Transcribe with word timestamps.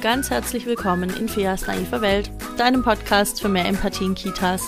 und 0.00 0.04
ganz 0.04 0.30
herzlich 0.30 0.64
willkommen 0.64 1.10
in 1.18 1.28
Feas 1.28 1.66
naiver 1.66 2.00
Welt, 2.00 2.30
deinem 2.56 2.82
Podcast 2.82 3.42
für 3.42 3.50
mehr 3.50 3.66
Empathie 3.66 4.06
in 4.06 4.14
Kitas. 4.14 4.62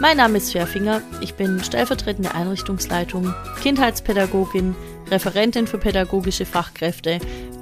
Mein 0.00 0.16
Name 0.16 0.38
ist 0.38 0.52
Fairfinger, 0.52 1.02
ich 1.20 1.34
bin 1.34 1.62
stellvertretende 1.62 2.34
Einrichtungsleitung, 2.34 3.34
Kindheitspädagogin, 3.60 4.74
Referentin 5.10 5.66
für 5.66 5.76
pädagogische 5.76 6.46
Fachkräfte, 6.46 7.18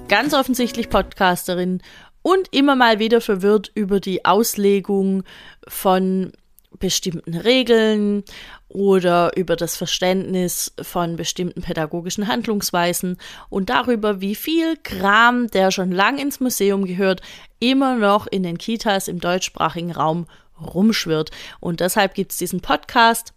ganz 0.08 0.34
offensichtlich 0.34 0.88
Podcasterin 0.88 1.82
und 2.22 2.54
immer 2.54 2.76
mal 2.76 3.00
wieder 3.00 3.20
verwirrt 3.20 3.72
über 3.74 3.98
die 3.98 4.24
Auslegung 4.24 5.24
von 5.66 6.30
bestimmten 6.79 7.34
Regeln 7.34 8.25
oder 8.68 9.36
über 9.36 9.57
das 9.57 9.76
Verständnis 9.76 10.72
von 10.81 11.17
bestimmten 11.17 11.62
pädagogischen 11.62 12.29
Handlungsweisen 12.29 13.18
und 13.48 13.71
darüber, 13.71 14.21
wie 14.21 14.35
viel 14.35 14.76
Kram, 14.82 15.48
der 15.48 15.71
schon 15.71 15.93
lang 15.93 16.18
ins 16.18 16.40
Museum 16.40 16.84
gehört, 16.84 17.22
immer 17.61 17.96
noch 17.96 18.26
in 18.26 18.43
den 18.43 18.58
Kitas 18.58 19.08
im 19.08 19.21
deutschsprachigen 19.21 19.93
Raum 19.93 20.26
rumschwirrt. 20.61 21.31
Und 21.61 21.81
deshalb 21.81 22.14
gibt 22.14 22.32
es 22.32 22.39
diesen 22.39 22.61
Podcast. 22.61 23.32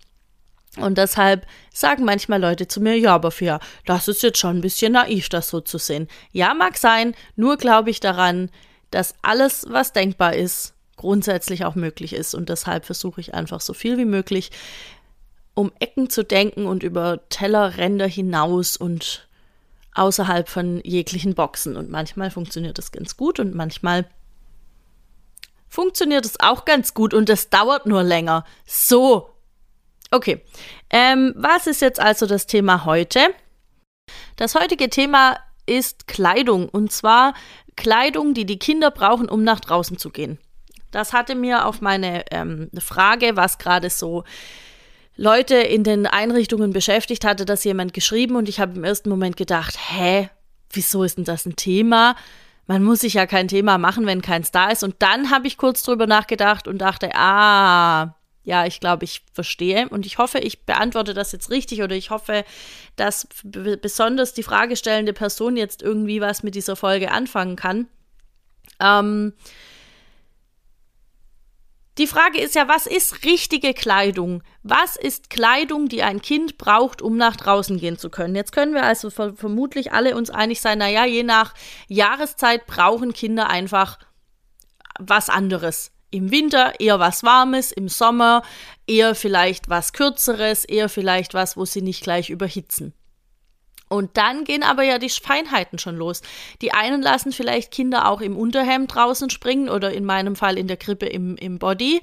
Und 0.77 0.97
deshalb 0.97 1.47
sagen 1.73 2.05
manchmal 2.05 2.39
Leute 2.39 2.67
zu 2.67 2.81
mir, 2.81 2.97
ja, 2.97 3.15
aber 3.15 3.31
für, 3.31 3.59
das 3.85 4.07
ist 4.07 4.21
jetzt 4.21 4.37
schon 4.37 4.57
ein 4.57 4.61
bisschen 4.61 4.93
naiv, 4.93 5.27
das 5.29 5.49
so 5.49 5.59
zu 5.59 5.79
sehen. 5.79 6.07
Ja, 6.31 6.53
mag 6.53 6.77
sein, 6.77 7.15
nur 7.35 7.57
glaube 7.57 7.89
ich 7.89 7.99
daran, 7.99 8.51
dass 8.91 9.15
alles, 9.21 9.65
was 9.69 9.93
denkbar 9.93 10.35
ist, 10.35 10.75
grundsätzlich 10.97 11.63
auch 11.63 11.75
möglich 11.75 12.13
ist. 12.13 12.35
Und 12.35 12.49
deshalb 12.49 12.85
versuche 12.85 13.21
ich 13.21 13.33
einfach 13.33 13.61
so 13.61 13.73
viel 13.73 13.97
wie 13.97 14.05
möglich 14.05 14.51
um 15.53 15.71
Ecken 15.79 16.09
zu 16.09 16.23
denken 16.23 16.67
und 16.67 16.83
über 16.83 17.27
Tellerränder 17.29 18.05
hinaus 18.05 18.77
und 18.77 19.27
außerhalb 19.95 20.47
von 20.47 20.81
jeglichen 20.83 21.33
Boxen. 21.33 21.75
Und 21.75 21.89
manchmal 21.89 22.29
funktioniert 22.29 22.77
das 22.77 22.91
ganz 22.91 23.17
gut 23.17 23.39
und 23.39 23.55
manchmal 23.55 24.07
funktioniert 25.67 26.25
es 26.25 26.39
auch 26.39 26.65
ganz 26.65 26.93
gut 26.93 27.13
und 27.13 27.29
es 27.29 27.49
dauert 27.49 27.87
nur 27.87 28.03
länger. 28.03 28.45
So. 28.65 29.29
Okay. 30.11 30.43
Ähm, 30.91 31.33
was 31.35 31.65
ist 31.65 31.81
jetzt 31.81 31.99
also 31.99 32.27
das 32.27 32.45
Thema 32.45 32.85
heute? 32.85 33.19
Das 34.35 34.53
heutige 34.53 34.89
Thema 34.89 35.39
ist 35.65 36.07
Kleidung 36.07 36.69
und 36.69 36.91
zwar 36.91 37.33
Kleidung, 37.75 38.33
die 38.33 38.45
die 38.45 38.59
Kinder 38.59 38.91
brauchen, 38.91 39.27
um 39.27 39.43
nach 39.43 39.59
draußen 39.59 39.97
zu 39.97 40.11
gehen. 40.11 40.37
Das 40.91 41.13
hatte 41.13 41.35
mir 41.35 41.65
auf 41.65 41.81
meine 41.81 42.23
ähm, 42.31 42.69
Frage, 42.79 43.35
was 43.35 43.57
gerade 43.57 43.89
so 43.89 44.23
Leute 45.15 45.55
in 45.55 45.83
den 45.83 46.05
Einrichtungen 46.05 46.71
beschäftigt, 46.71 47.25
hatte 47.25 47.45
das 47.45 47.63
jemand 47.63 47.93
geschrieben 47.93 48.35
und 48.35 48.47
ich 48.47 48.59
habe 48.59 48.75
im 48.75 48.83
ersten 48.83 49.09
Moment 49.09 49.35
gedacht, 49.35 49.77
hä, 49.89 50.29
wieso 50.71 51.03
ist 51.03 51.17
denn 51.17 51.25
das 51.25 51.45
ein 51.45 51.55
Thema? 51.55 52.15
Man 52.67 52.83
muss 52.83 52.99
sich 52.99 53.13
ja 53.13 53.25
kein 53.25 53.47
Thema 53.47 53.77
machen, 53.77 54.05
wenn 54.05 54.21
keins 54.21 54.51
da 54.51 54.69
ist. 54.69 54.83
Und 54.83 54.95
dann 54.99 55.31
habe 55.31 55.47
ich 55.47 55.57
kurz 55.57 55.83
drüber 55.83 56.05
nachgedacht 56.05 56.67
und 56.67 56.79
dachte, 56.79 57.11
ah, 57.15 58.13
ja, 58.43 58.65
ich 58.65 58.79
glaube, 58.79 59.05
ich 59.05 59.23
verstehe. 59.33 59.89
Und 59.89 60.05
ich 60.05 60.17
hoffe, 60.17 60.39
ich 60.39 60.65
beantworte 60.65 61.13
das 61.13 61.31
jetzt 61.31 61.49
richtig 61.49 61.81
oder 61.81 61.95
ich 61.95 62.11
hoffe, 62.11 62.43
dass 62.95 63.27
besonders 63.43 64.33
die 64.33 64.43
fragestellende 64.43 65.13
Person 65.13 65.57
jetzt 65.57 65.81
irgendwie 65.81 66.21
was 66.21 66.43
mit 66.43 66.55
dieser 66.55 66.75
Folge 66.75 67.11
anfangen 67.11 67.55
kann. 67.55 67.87
Ähm, 68.79 69.33
die 71.97 72.07
Frage 72.07 72.39
ist 72.39 72.55
ja, 72.55 72.67
was 72.67 72.85
ist 72.85 73.25
richtige 73.25 73.73
Kleidung? 73.73 74.43
Was 74.63 74.95
ist 74.95 75.29
Kleidung, 75.29 75.89
die 75.89 76.03
ein 76.03 76.21
Kind 76.21 76.57
braucht, 76.57 77.01
um 77.01 77.17
nach 77.17 77.35
draußen 77.35 77.77
gehen 77.79 77.97
zu 77.97 78.09
können? 78.09 78.35
Jetzt 78.35 78.51
können 78.51 78.73
wir 78.73 78.83
also 78.83 79.09
ver 79.09 79.33
vermutlich 79.33 79.91
alle 79.91 80.15
uns 80.15 80.29
einig 80.29 80.61
sein, 80.61 80.77
naja, 80.77 81.05
je 81.05 81.23
nach 81.23 81.53
Jahreszeit 81.87 82.67
brauchen 82.67 83.13
Kinder 83.13 83.49
einfach 83.49 83.97
was 84.99 85.29
anderes. 85.29 85.91
Im 86.09 86.31
Winter 86.31 86.79
eher 86.79 86.99
was 86.99 87.23
Warmes, 87.23 87.71
im 87.71 87.89
Sommer 87.89 88.41
eher 88.85 89.15
vielleicht 89.15 89.69
was 89.69 89.91
Kürzeres, 89.91 90.65
eher 90.65 90.89
vielleicht 90.89 91.33
was, 91.33 91.57
wo 91.57 91.65
sie 91.65 91.81
nicht 91.81 92.03
gleich 92.03 92.29
überhitzen. 92.29 92.93
Und 93.89 94.17
dann 94.17 94.43
gehen 94.43 94.63
aber 94.63 94.83
ja 94.83 94.97
die 94.97 95.09
Feinheiten 95.09 95.79
schon 95.79 95.95
los. 95.95 96.21
Die 96.61 96.73
einen 96.73 97.01
lassen 97.01 97.31
vielleicht 97.31 97.71
Kinder 97.71 98.09
auch 98.09 98.21
im 98.21 98.35
Unterhemd 98.35 98.93
draußen 98.93 99.29
springen 99.29 99.69
oder 99.69 99.93
in 99.93 100.05
meinem 100.05 100.35
Fall 100.35 100.57
in 100.57 100.67
der 100.67 100.77
Krippe 100.77 101.05
im, 101.05 101.37
im 101.37 101.57
Body. 101.57 102.01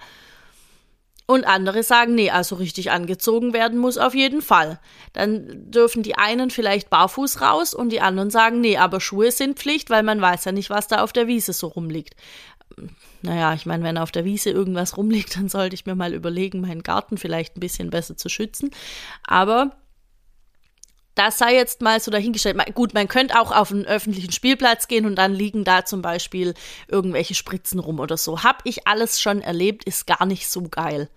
Und 1.27 1.47
andere 1.47 1.83
sagen, 1.83 2.15
nee, 2.15 2.31
also 2.31 2.57
richtig 2.57 2.91
angezogen 2.91 3.55
werden 3.55 3.79
muss 3.79 3.97
auf 3.97 4.15
jeden 4.15 4.43
Fall. 4.43 4.79
Dann 5.15 5.71
dürfen 5.71 6.03
die 6.03 6.17
einen 6.17 6.51
vielleicht 6.51 6.91
barfuß 6.91 7.41
raus 7.41 7.73
und 7.73 7.91
die 7.91 8.03
anderen 8.03 8.31
sagen, 8.31 8.61
nee, 8.61 8.77
aber 8.77 9.01
Schuhe 9.01 9.31
sind 9.31 9.59
Pflicht, 9.59 9.89
weil 9.89 10.03
man 10.03 10.21
weiß 10.21 10.45
ja 10.45 10.53
nicht, 10.53 10.69
was 10.69 10.87
da 10.87 11.03
auf 11.03 11.15
der 11.15 11.27
Wiese 11.27 11.55
so 11.55 11.69
rumliegt. 11.69 12.15
Naja, 13.23 13.55
ich 13.55 13.65
meine, 13.65 13.85
wenn 13.85 13.97
auf 13.97 14.13
der 14.13 14.27
Wiese 14.27 14.51
irgendwas 14.51 14.99
rumliegt, 14.99 15.37
dann 15.37 15.49
sollte 15.49 15.75
ich 15.75 15.87
mir 15.87 15.95
mal 15.95 16.13
überlegen, 16.13 16.61
meinen 16.61 16.83
Garten 16.83 17.17
vielleicht 17.17 17.57
ein 17.57 17.61
bisschen 17.61 17.89
besser 17.89 18.19
zu 18.19 18.29
schützen. 18.29 18.71
Aber 19.27 19.71
das 21.15 21.39
sei 21.39 21.55
jetzt 21.55 21.81
mal 21.81 22.01
so 22.01 22.11
dahingestellt. 22.11 22.59
Gut, 22.75 22.95
man 22.95 23.09
könnte 23.09 23.41
auch 23.41 23.53
auf 23.53 23.71
einen 23.71 23.85
öffentlichen 23.85 24.33
Spielplatz 24.33 24.89
gehen 24.89 25.07
und 25.07 25.17
dann 25.17 25.33
liegen 25.33 25.65
da 25.65 25.85
zum 25.85 26.03
Beispiel 26.03 26.55
irgendwelche 26.89 27.35
Spritzen 27.35 27.79
rum 27.79 28.01
oder 28.01 28.17
so. 28.17 28.43
Hab 28.43 28.63
ich 28.65 28.87
alles 28.87 29.21
schon 29.21 29.41
erlebt, 29.41 29.85
ist 29.85 30.07
gar 30.07 30.27
nicht 30.27 30.49
so 30.49 30.63
geil. 30.63 31.09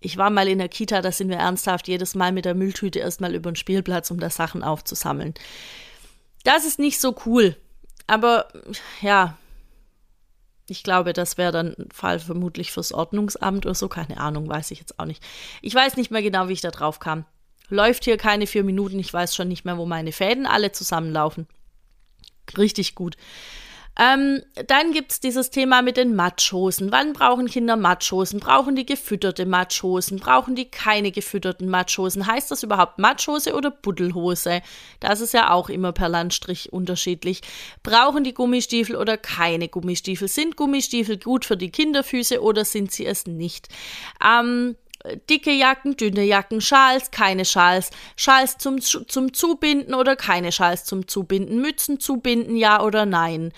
Ich 0.00 0.16
war 0.16 0.30
mal 0.30 0.48
in 0.48 0.58
der 0.58 0.68
Kita, 0.68 1.02
da 1.02 1.12
sind 1.12 1.28
wir 1.28 1.38
ernsthaft 1.38 1.88
jedes 1.88 2.14
Mal 2.14 2.32
mit 2.32 2.44
der 2.44 2.54
Mülltüte 2.54 3.00
erstmal 3.00 3.34
über 3.34 3.50
den 3.50 3.56
Spielplatz, 3.56 4.10
um 4.10 4.20
da 4.20 4.30
Sachen 4.30 4.62
aufzusammeln. 4.62 5.34
Das 6.44 6.64
ist 6.64 6.78
nicht 6.78 7.00
so 7.00 7.16
cool. 7.26 7.56
Aber 8.06 8.48
ja, 9.02 9.36
ich 10.68 10.82
glaube, 10.82 11.12
das 11.12 11.36
wäre 11.36 11.52
dann 11.52 11.74
ein 11.78 11.88
Fall 11.92 12.20
vermutlich 12.20 12.72
fürs 12.72 12.92
Ordnungsamt 12.92 13.66
oder 13.66 13.74
so. 13.74 13.88
Keine 13.88 14.18
Ahnung, 14.18 14.48
weiß 14.48 14.70
ich 14.70 14.78
jetzt 14.78 14.98
auch 14.98 15.04
nicht. 15.04 15.22
Ich 15.62 15.74
weiß 15.74 15.96
nicht 15.96 16.10
mehr 16.10 16.22
genau, 16.22 16.48
wie 16.48 16.52
ich 16.52 16.60
da 16.60 16.70
drauf 16.70 17.00
kam. 17.00 17.24
Läuft 17.68 18.04
hier 18.04 18.16
keine 18.16 18.46
vier 18.46 18.64
Minuten, 18.64 18.98
ich 18.98 19.12
weiß 19.12 19.34
schon 19.34 19.48
nicht 19.48 19.64
mehr, 19.64 19.78
wo 19.78 19.86
meine 19.86 20.12
Fäden 20.12 20.46
alle 20.46 20.72
zusammenlaufen. 20.72 21.46
Richtig 22.56 22.94
gut. 22.94 23.16
Ähm, 24.00 24.42
dann 24.68 24.92
gibt 24.92 25.10
es 25.10 25.20
dieses 25.20 25.50
Thema 25.50 25.82
mit 25.82 25.96
den 25.96 26.14
Matschhosen. 26.14 26.92
Wann 26.92 27.12
brauchen 27.12 27.48
Kinder 27.48 27.76
Matschhosen? 27.76 28.38
Brauchen 28.38 28.76
die 28.76 28.86
gefütterte 28.86 29.44
Matschhosen? 29.44 30.20
Brauchen 30.20 30.54
die 30.54 30.70
keine 30.70 31.10
gefütterten 31.10 31.68
Matschhosen? 31.68 32.28
Heißt 32.28 32.52
das 32.52 32.62
überhaupt 32.62 33.00
Matschhose 33.00 33.54
oder 33.54 33.72
Buddelhose? 33.72 34.62
Das 35.00 35.20
ist 35.20 35.34
ja 35.34 35.50
auch 35.50 35.68
immer 35.68 35.90
per 35.90 36.08
Landstrich 36.08 36.72
unterschiedlich. 36.72 37.40
Brauchen 37.82 38.22
die 38.22 38.34
Gummistiefel 38.34 38.94
oder 38.94 39.16
keine 39.16 39.68
Gummistiefel? 39.68 40.28
Sind 40.28 40.54
Gummistiefel 40.54 41.18
gut 41.18 41.44
für 41.44 41.56
die 41.56 41.72
Kinderfüße 41.72 42.40
oder 42.40 42.64
sind 42.64 42.92
sie 42.92 43.04
es 43.04 43.26
nicht? 43.26 43.66
Ähm, 44.24 44.76
dicke 45.30 45.52
Jacken, 45.52 45.96
dünne 45.96 46.24
Jacken, 46.24 46.60
Schals, 46.60 47.10
keine 47.10 47.44
Schals, 47.44 47.90
Schals 48.16 48.58
zum, 48.58 48.80
zum 48.80 49.32
Zubinden 49.32 49.94
oder 49.94 50.16
keine 50.16 50.52
Schals 50.52 50.84
zum 50.84 51.08
Zubinden, 51.08 51.60
Mützen 51.60 52.00
zubinden, 52.00 52.56
ja 52.56 52.82
oder 52.82 53.06
nein. 53.06 53.52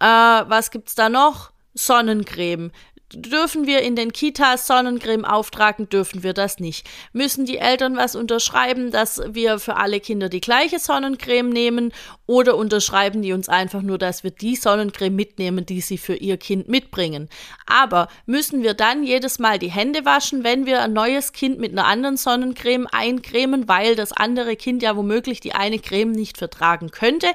Äh, 0.00 0.06
was 0.06 0.70
gibt's 0.70 0.94
da 0.94 1.08
noch? 1.08 1.52
Sonnencreme. 1.74 2.72
Dürfen 3.12 3.68
wir 3.68 3.82
in 3.82 3.94
den 3.94 4.12
Kitas 4.12 4.66
Sonnencreme 4.66 5.24
auftragen? 5.24 5.88
Dürfen 5.88 6.24
wir 6.24 6.32
das 6.32 6.58
nicht? 6.58 6.88
Müssen 7.12 7.46
die 7.46 7.58
Eltern 7.58 7.96
was 7.96 8.16
unterschreiben, 8.16 8.90
dass 8.90 9.22
wir 9.28 9.60
für 9.60 9.76
alle 9.76 10.00
Kinder 10.00 10.28
die 10.28 10.40
gleiche 10.40 10.80
Sonnencreme 10.80 11.48
nehmen? 11.48 11.92
Oder 12.26 12.56
unterschreiben 12.56 13.22
die 13.22 13.32
uns 13.32 13.48
einfach 13.48 13.82
nur, 13.82 13.98
dass 13.98 14.24
wir 14.24 14.32
die 14.32 14.56
Sonnencreme 14.56 15.14
mitnehmen, 15.14 15.64
die 15.64 15.82
sie 15.82 15.98
für 15.98 16.16
ihr 16.16 16.36
Kind 16.36 16.66
mitbringen? 16.66 17.28
Aber 17.66 18.08
müssen 18.26 18.64
wir 18.64 18.74
dann 18.74 19.04
jedes 19.04 19.38
Mal 19.38 19.60
die 19.60 19.70
Hände 19.70 20.04
waschen, 20.04 20.42
wenn 20.42 20.66
wir 20.66 20.82
ein 20.82 20.92
neues 20.92 21.32
Kind 21.32 21.60
mit 21.60 21.70
einer 21.70 21.86
anderen 21.86 22.16
Sonnencreme 22.16 22.88
eincremen, 22.90 23.68
weil 23.68 23.94
das 23.94 24.10
andere 24.10 24.56
Kind 24.56 24.82
ja 24.82 24.96
womöglich 24.96 25.38
die 25.38 25.54
eine 25.54 25.78
Creme 25.78 26.10
nicht 26.10 26.38
vertragen 26.38 26.90
könnte? 26.90 27.28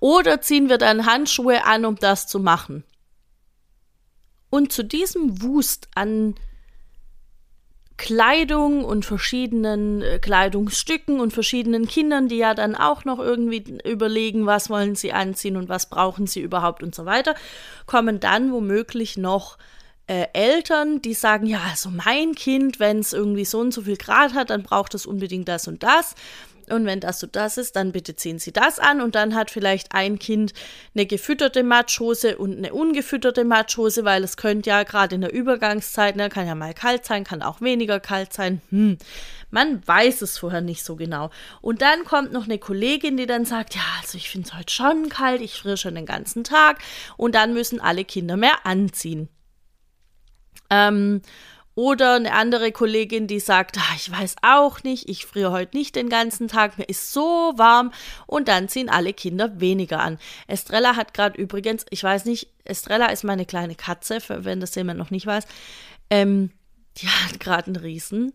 Oder 0.00 0.40
ziehen 0.40 0.70
wir 0.70 0.78
dann 0.78 1.04
Handschuhe 1.04 1.66
an, 1.66 1.84
um 1.84 1.96
das 1.96 2.26
zu 2.26 2.40
machen? 2.40 2.82
Und 4.50 4.72
zu 4.72 4.82
diesem 4.84 5.42
Wust 5.42 5.88
an 5.94 6.34
Kleidung 7.98 8.84
und 8.84 9.04
verschiedenen 9.04 10.02
äh, 10.02 10.18
Kleidungsstücken 10.20 11.20
und 11.20 11.32
verschiedenen 11.32 11.88
Kindern, 11.88 12.28
die 12.28 12.36
ja 12.36 12.54
dann 12.54 12.76
auch 12.76 13.04
noch 13.04 13.18
irgendwie 13.18 13.80
überlegen, 13.84 14.46
was 14.46 14.70
wollen 14.70 14.94
sie 14.94 15.12
anziehen 15.12 15.56
und 15.56 15.68
was 15.68 15.90
brauchen 15.90 16.28
sie 16.28 16.40
überhaupt 16.40 16.82
und 16.82 16.94
so 16.94 17.04
weiter, 17.06 17.34
kommen 17.86 18.20
dann 18.20 18.52
womöglich 18.52 19.16
noch 19.16 19.58
äh, 20.06 20.26
Eltern, 20.32 21.02
die 21.02 21.12
sagen, 21.12 21.46
ja, 21.46 21.60
also 21.68 21.90
mein 21.90 22.34
Kind, 22.36 22.78
wenn 22.78 23.00
es 23.00 23.12
irgendwie 23.12 23.44
so 23.44 23.58
und 23.58 23.74
so 23.74 23.82
viel 23.82 23.96
Grad 23.96 24.32
hat, 24.32 24.50
dann 24.50 24.62
braucht 24.62 24.94
es 24.94 25.04
unbedingt 25.04 25.48
das 25.48 25.66
und 25.66 25.82
das. 25.82 26.14
Und 26.72 26.86
wenn 26.86 27.00
das 27.00 27.20
so 27.20 27.26
das 27.26 27.58
ist, 27.58 27.76
dann 27.76 27.92
bitte 27.92 28.16
ziehen 28.16 28.38
Sie 28.38 28.52
das 28.52 28.78
an 28.78 29.00
und 29.00 29.14
dann 29.14 29.34
hat 29.34 29.50
vielleicht 29.50 29.92
ein 29.92 30.18
Kind 30.18 30.52
eine 30.94 31.06
gefütterte 31.06 31.62
Matschhose 31.62 32.38
und 32.38 32.56
eine 32.58 32.72
ungefütterte 32.72 33.44
Matschhose, 33.44 34.04
weil 34.04 34.24
es 34.24 34.36
könnte 34.36 34.70
ja 34.70 34.82
gerade 34.82 35.14
in 35.14 35.20
der 35.20 35.32
Übergangszeit, 35.32 36.16
ne, 36.16 36.28
kann 36.28 36.46
ja 36.46 36.54
mal 36.54 36.74
kalt 36.74 37.04
sein, 37.04 37.24
kann 37.24 37.42
auch 37.42 37.60
weniger 37.60 38.00
kalt 38.00 38.32
sein. 38.32 38.60
Hm. 38.70 38.98
Man 39.50 39.86
weiß 39.86 40.22
es 40.22 40.38
vorher 40.38 40.60
nicht 40.60 40.84
so 40.84 40.96
genau. 40.96 41.30
Und 41.60 41.80
dann 41.80 42.04
kommt 42.04 42.32
noch 42.32 42.44
eine 42.44 42.58
Kollegin, 42.58 43.16
die 43.16 43.26
dann 43.26 43.44
sagt, 43.44 43.74
ja, 43.74 43.82
also 44.00 44.18
ich 44.18 44.28
finde 44.28 44.48
es 44.48 44.54
heute 44.54 44.72
schon 44.72 45.08
kalt, 45.08 45.40
ich 45.40 45.54
friere 45.54 45.76
schon 45.76 45.94
den 45.94 46.06
ganzen 46.06 46.44
Tag 46.44 46.78
und 47.16 47.34
dann 47.34 47.54
müssen 47.54 47.80
alle 47.80 48.04
Kinder 48.04 48.36
mehr 48.36 48.66
anziehen. 48.66 49.28
Ähm, 50.70 51.22
oder 51.78 52.16
eine 52.16 52.32
andere 52.32 52.72
Kollegin, 52.72 53.28
die 53.28 53.38
sagt, 53.38 53.78
ah, 53.78 53.94
ich 53.94 54.10
weiß 54.10 54.34
auch 54.42 54.82
nicht, 54.82 55.08
ich 55.08 55.26
friere 55.26 55.52
heute 55.52 55.76
nicht 55.76 55.94
den 55.94 56.08
ganzen 56.08 56.48
Tag, 56.48 56.76
mir 56.76 56.88
ist 56.88 57.12
so 57.12 57.52
warm 57.54 57.92
und 58.26 58.48
dann 58.48 58.68
ziehen 58.68 58.88
alle 58.88 59.12
Kinder 59.12 59.60
weniger 59.60 60.00
an. 60.00 60.18
Estrella 60.48 60.96
hat 60.96 61.14
gerade 61.14 61.40
übrigens, 61.40 61.86
ich 61.90 62.02
weiß 62.02 62.24
nicht, 62.24 62.48
Estrella 62.64 63.06
ist 63.06 63.22
meine 63.22 63.46
kleine 63.46 63.76
Katze, 63.76 64.18
wenn 64.26 64.58
das 64.58 64.74
jemand 64.74 64.98
noch 64.98 65.12
nicht 65.12 65.24
weiß, 65.24 65.44
ähm, 66.10 66.50
die 66.96 67.06
hat 67.06 67.38
gerade 67.38 67.68
einen 67.68 67.76
riesen 67.76 68.32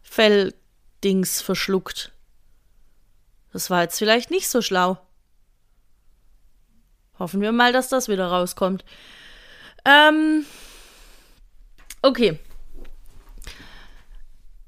Felldings 0.00 1.42
verschluckt. 1.42 2.10
Das 3.52 3.68
war 3.68 3.82
jetzt 3.82 3.98
vielleicht 3.98 4.30
nicht 4.30 4.48
so 4.48 4.62
schlau. 4.62 4.96
Hoffen 7.18 7.42
wir 7.42 7.52
mal, 7.52 7.74
dass 7.74 7.90
das 7.90 8.08
wieder 8.08 8.28
rauskommt. 8.28 8.82
Ähm, 9.84 10.46
Okay. 12.02 12.38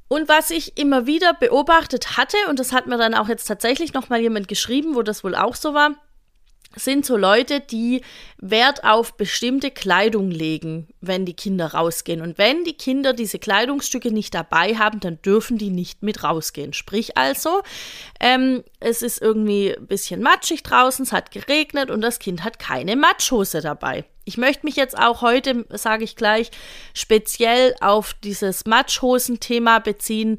Und 0.09 0.29
was 0.29 0.51
ich 0.51 0.79
immer 0.79 1.07
wieder 1.07 1.35
beobachtet 1.35 2.17
hatte, 2.17 2.37
und 2.49 2.59
das 2.59 2.73
hat 2.73 2.87
mir 2.87 2.97
dann 2.97 3.15
auch 3.15 3.29
jetzt 3.29 3.45
tatsächlich 3.45 3.93
nochmal 3.93 4.21
jemand 4.21 4.49
geschrieben, 4.49 4.95
wo 4.95 5.03
das 5.03 5.23
wohl 5.23 5.35
auch 5.35 5.55
so 5.55 5.75
war, 5.75 5.97
sind 6.79 7.05
so 7.05 7.17
Leute, 7.17 7.61
die 7.61 8.03
Wert 8.39 8.85
auf 8.85 9.17
bestimmte 9.17 9.71
Kleidung 9.71 10.31
legen, 10.31 10.89
wenn 11.01 11.25
die 11.25 11.35
Kinder 11.35 11.75
rausgehen. 11.75 12.21
Und 12.23 12.39
wenn 12.39 12.65
die 12.65 12.75
Kinder 12.75 13.13
diese 13.13 13.39
Kleidungsstücke 13.39 14.11
nicht 14.11 14.35
dabei 14.35 14.77
haben, 14.77 15.01
dann 15.01 15.21
dürfen 15.23 15.59
die 15.59 15.71
nicht 15.71 16.03
mit 16.03 16.23
rausgehen. 16.23 16.73
Sprich 16.73 17.17
also, 17.17 17.63
ähm, 18.21 18.63
es 18.81 19.03
ist 19.03 19.21
irgendwie 19.21 19.77
ein 19.77 19.87
bisschen 19.87 20.23
matschig 20.23 20.63
draußen, 20.63 21.05
es 21.05 21.13
hat 21.13 21.31
geregnet 21.31 21.91
und 21.91 22.01
das 22.01 22.19
Kind 22.19 22.45
hat 22.45 22.59
keine 22.59 22.97
Matschhose 22.97 23.61
dabei. 23.61 24.05
Ich 24.25 24.37
möchte 24.37 24.67
mich 24.67 24.77
jetzt 24.77 24.99
auch 24.99 25.23
heute, 25.23 25.65
sage 25.71 26.05
ich 26.05 26.15
gleich, 26.15 26.51
speziell 26.93 27.75
auf 27.81 28.15
dieses 28.23 28.67
Matschhosen-Thema 28.67 29.79
beziehen 29.79 30.39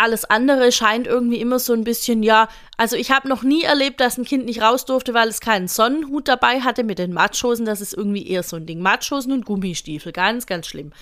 alles 0.00 0.24
andere 0.24 0.72
scheint 0.72 1.06
irgendwie 1.06 1.40
immer 1.40 1.58
so 1.58 1.72
ein 1.72 1.84
bisschen, 1.84 2.22
ja, 2.22 2.48
also 2.76 2.96
ich 2.96 3.10
habe 3.10 3.28
noch 3.28 3.42
nie 3.42 3.62
erlebt, 3.62 4.00
dass 4.00 4.18
ein 4.18 4.24
Kind 4.24 4.46
nicht 4.46 4.62
raus 4.62 4.84
durfte, 4.84 5.14
weil 5.14 5.28
es 5.28 5.40
keinen 5.40 5.68
Sonnenhut 5.68 6.26
dabei 6.26 6.62
hatte 6.62 6.84
mit 6.84 6.98
den 6.98 7.12
Matschhosen. 7.12 7.66
Das 7.66 7.80
ist 7.80 7.94
irgendwie 7.94 8.26
eher 8.26 8.42
so 8.42 8.56
ein 8.56 8.66
Ding. 8.66 8.80
Matschhosen 8.80 9.32
und 9.32 9.44
Gummistiefel, 9.44 10.12
ganz, 10.12 10.46
ganz 10.46 10.66
schlimm. 10.66 10.92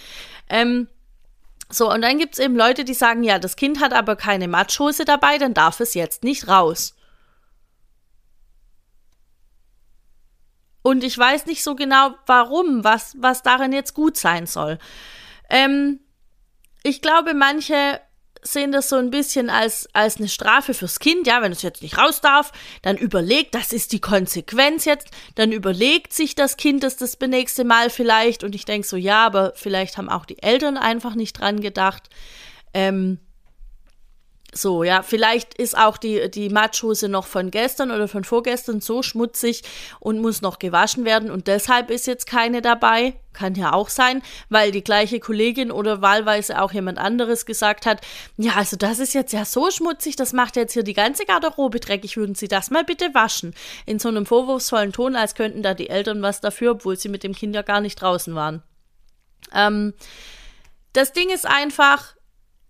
Ähm, 0.49 0.89
so, 1.71 1.93
und 1.93 2.03
dann 2.03 2.19
gibt 2.19 2.35
es 2.35 2.41
eben 2.41 2.57
Leute, 2.57 2.85
die 2.85 2.95
sagen, 2.95 3.23
ja, 3.23 3.39
das 3.39 3.57
Kind 3.57 3.81
hat 3.81 3.93
aber 3.93 4.17
keine 4.17 4.49
Matschhose 4.49 5.05
dabei, 5.05 5.39
dann 5.39 5.55
darf 5.55 5.81
es 5.81 5.95
jetzt 5.95 6.25
nicht 6.25 6.49
raus. 6.49 6.95
Und 10.83 11.05
ich 11.05 11.17
weiß 11.17 11.47
nicht 11.47 11.63
so 11.63 11.75
genau, 11.75 12.15
warum, 12.27 12.83
was, 12.83 13.15
was 13.19 13.43
darin 13.43 13.73
jetzt 13.73 13.95
gut 13.95 14.17
sein 14.17 14.47
soll. 14.47 14.79
Ähm, 15.51 16.01
ich 16.83 17.03
glaube, 17.03 17.35
manche 17.35 18.01
sehen 18.43 18.73
das 18.73 18.89
so 18.89 18.97
ein 18.97 19.11
bisschen 19.11 19.51
als, 19.51 19.89
als 19.93 20.19
eine 20.19 20.29
Strafe 20.29 20.75
fürs 20.75 20.99
Kind. 21.01 21.27
Ja, 21.27 21.43
wenn 21.43 21.53
es 21.53 21.63
jetzt 21.63 21.83
nicht 21.83 21.99
raus 21.99 22.21
darf, 22.21 22.53
dann 22.83 22.97
überlegt, 22.97 23.55
das 23.55 23.73
ist 23.73 23.93
die 23.93 24.01
Konsequenz 24.01 24.85
jetzt. 24.85 25.09
Dann 25.35 25.53
überlegt 25.53 26.13
sich 26.13 26.35
das 26.35 26.57
Kind 26.57 26.83
das 26.83 26.97
das 26.97 27.19
nächste 27.21 27.65
Mal 27.65 27.91
vielleicht. 27.91 28.45
Und 28.45 28.55
ich 28.55 28.65
denke 28.65 28.87
so, 28.87 28.97
ja, 28.97 29.25
aber 29.27 29.53
vielleicht 29.55 29.99
haben 29.99 30.09
auch 30.09 30.27
die 30.27 30.43
Eltern 30.43 30.77
einfach 30.77 31.15
nicht 31.15 31.41
dran 31.41 31.61
gedacht. 31.61 32.09
Ähm, 32.75 33.19
so, 34.55 34.83
ja, 34.83 35.03
vielleicht 35.03 35.55
ist 35.55 35.77
auch 35.77 35.99
die, 35.99 36.31
die 36.31 36.49
Matschhose 36.49 37.09
noch 37.09 37.27
von 37.27 37.51
gestern 37.51 37.91
oder 37.91 38.09
von 38.09 38.25
vorgestern 38.25 38.81
so 38.81 39.03
schmutzig 39.03 39.63
und 40.01 40.21
muss 40.21 40.41
noch 40.41 40.59
gewaschen 40.59 41.05
werden 41.05 41.31
und 41.31 41.47
deshalb 41.49 41.91
ist 41.91 42.07
jetzt 42.07 42.27
keine 42.27 42.63
dabei. 42.63 43.15
Kann 43.35 43.55
ja 43.55 43.73
auch 43.73 43.91
sein, 43.91 44.23
weil 44.49 44.73
die 44.73 44.83
gleiche 44.83 45.21
Kollegin 45.21 45.71
oder 45.71 46.01
wahlweise 46.03 46.61
auch 46.61 46.73
jemand 46.73 46.99
anderes 46.99 47.47
gesagt 47.47 47.85
hat, 47.85 48.01
ja, 48.37 48.55
also 48.57 48.77
das 48.77 48.99
ist 48.99 49.13
jetzt 49.13 49.33
ja 49.33 49.45
so 49.45 49.71
schmutzig, 49.71 50.17
das 50.17 50.33
macht 50.33 50.57
jetzt 50.57 50.73
hier 50.73 50.83
die 50.83 50.95
ganze 50.95 51.25
Garderobe 51.25 51.79
dreckig, 51.79 52.17
würden 52.17 52.35
Sie 52.35 52.49
das 52.49 52.71
mal 52.71 52.85
bitte 52.85 53.15
waschen? 53.15 53.55
In 53.85 53.99
so 53.99 54.09
einem 54.09 54.27
vorwurfsvollen 54.27 54.93
Ton, 54.93 55.15
als 55.15 55.35
könnten 55.35 55.63
da 55.63 55.75
die 55.75 55.91
Eltern 55.91 56.23
was 56.23 56.41
dafür, 56.41 56.73
obwohl 56.73 56.97
sie 56.97 57.11
mit 57.11 57.23
dem 57.23 57.35
Kind 57.35 57.55
ja 57.55 57.63
gar 57.63 57.81
nicht 57.81 58.01
draußen 58.01 58.35
waren. 58.35 58.63
Ähm, 59.55 59.93
das 60.95 61.13
Ding 61.13 61.31
ist 61.31 61.47
einfach, 61.47 62.17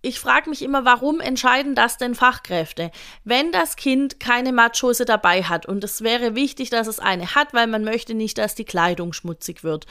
ich 0.01 0.19
frage 0.19 0.49
mich 0.49 0.61
immer, 0.61 0.85
warum 0.85 1.19
entscheiden 1.19 1.75
das 1.75 1.97
denn 1.97 2.15
Fachkräfte? 2.15 2.91
Wenn 3.25 3.51
das 3.51 3.75
Kind 3.75 4.19
keine 4.19 4.53
Matschhose 4.53 5.03
dabei 5.03 5.43
hat 5.43 5.65
und 5.65 5.83
es 5.83 6.01
wäre 6.01 6.35
wichtig, 6.35 6.69
dass 6.69 6.87
es 6.87 6.99
eine 6.99 7.35
hat, 7.35 7.53
weil 7.53 7.67
man 7.67 7.83
möchte 7.83 8.13
nicht, 8.13 8.37
dass 8.37 8.55
die 8.55 8.63
Kleidung 8.63 9.11
schmutzig 9.11 9.63
wird, 9.63 9.87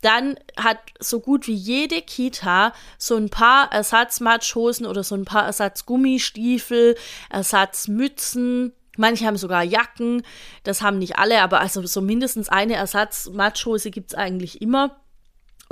dann 0.00 0.36
hat 0.56 0.78
so 0.98 1.20
gut 1.20 1.46
wie 1.46 1.54
jede 1.54 2.02
Kita 2.02 2.72
so 2.98 3.16
ein 3.16 3.30
paar 3.30 3.70
Ersatzmatschhosen 3.72 4.84
oder 4.84 5.04
so 5.04 5.14
ein 5.14 5.24
paar 5.24 5.46
Ersatzgummistiefel, 5.46 6.96
Ersatzmützen, 7.30 8.72
Manche 8.98 9.24
haben 9.24 9.38
sogar 9.38 9.62
Jacken, 9.62 10.22
das 10.64 10.82
haben 10.82 10.98
nicht 10.98 11.16
alle, 11.16 11.40
aber 11.40 11.60
also 11.60 11.86
so 11.86 12.02
mindestens 12.02 12.50
eine 12.50 12.74
Ersatzmatschhose 12.74 13.90
gibt 13.90 14.12
es 14.12 14.18
eigentlich 14.18 14.60
immer. 14.60 15.01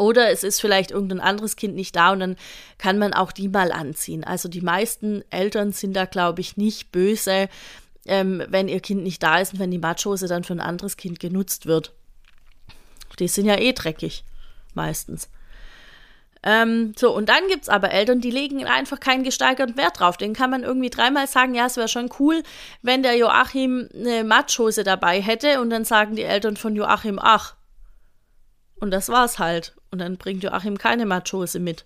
Oder 0.00 0.30
es 0.30 0.44
ist 0.44 0.62
vielleicht 0.62 0.92
irgendein 0.92 1.20
anderes 1.20 1.56
Kind 1.56 1.74
nicht 1.74 1.94
da 1.94 2.12
und 2.12 2.20
dann 2.20 2.36
kann 2.78 2.96
man 2.96 3.12
auch 3.12 3.32
die 3.32 3.48
mal 3.48 3.70
anziehen. 3.70 4.24
Also 4.24 4.48
die 4.48 4.62
meisten 4.62 5.22
Eltern 5.28 5.72
sind 5.72 5.94
da, 5.94 6.06
glaube 6.06 6.40
ich, 6.40 6.56
nicht 6.56 6.90
böse, 6.90 7.50
ähm, 8.06 8.42
wenn 8.48 8.68
ihr 8.68 8.80
Kind 8.80 9.02
nicht 9.02 9.22
da 9.22 9.40
ist 9.40 9.52
und 9.52 9.58
wenn 9.58 9.70
die 9.70 9.76
Matschhose 9.76 10.26
dann 10.26 10.42
für 10.42 10.54
ein 10.54 10.60
anderes 10.60 10.96
Kind 10.96 11.20
genutzt 11.20 11.66
wird. 11.66 11.92
Die 13.18 13.28
sind 13.28 13.44
ja 13.44 13.58
eh 13.58 13.74
dreckig, 13.74 14.24
meistens. 14.72 15.28
Ähm, 16.42 16.94
so, 16.96 17.14
und 17.14 17.28
dann 17.28 17.46
gibt 17.48 17.64
es 17.64 17.68
aber 17.68 17.90
Eltern, 17.90 18.22
die 18.22 18.30
legen 18.30 18.64
einfach 18.64 19.00
keinen 19.00 19.22
gesteigerten 19.22 19.76
Wert 19.76 20.00
drauf. 20.00 20.16
Den 20.16 20.32
kann 20.32 20.48
man 20.48 20.62
irgendwie 20.62 20.88
dreimal 20.88 21.26
sagen, 21.26 21.54
ja, 21.54 21.66
es 21.66 21.76
wäre 21.76 21.88
schon 21.88 22.08
cool, 22.18 22.42
wenn 22.80 23.02
der 23.02 23.18
Joachim 23.18 23.90
eine 23.94 24.24
Matschhose 24.24 24.82
dabei 24.82 25.20
hätte 25.20 25.60
und 25.60 25.68
dann 25.68 25.84
sagen 25.84 26.16
die 26.16 26.22
Eltern 26.22 26.56
von 26.56 26.74
Joachim, 26.74 27.18
ach, 27.20 27.56
und 28.80 28.90
das 28.90 29.08
war's 29.08 29.38
halt. 29.38 29.74
Und 29.90 30.00
dann 30.00 30.16
bringt 30.16 30.42
Joachim 30.42 30.78
keine 30.78 31.06
Matschhose 31.06 31.60
mit. 31.60 31.84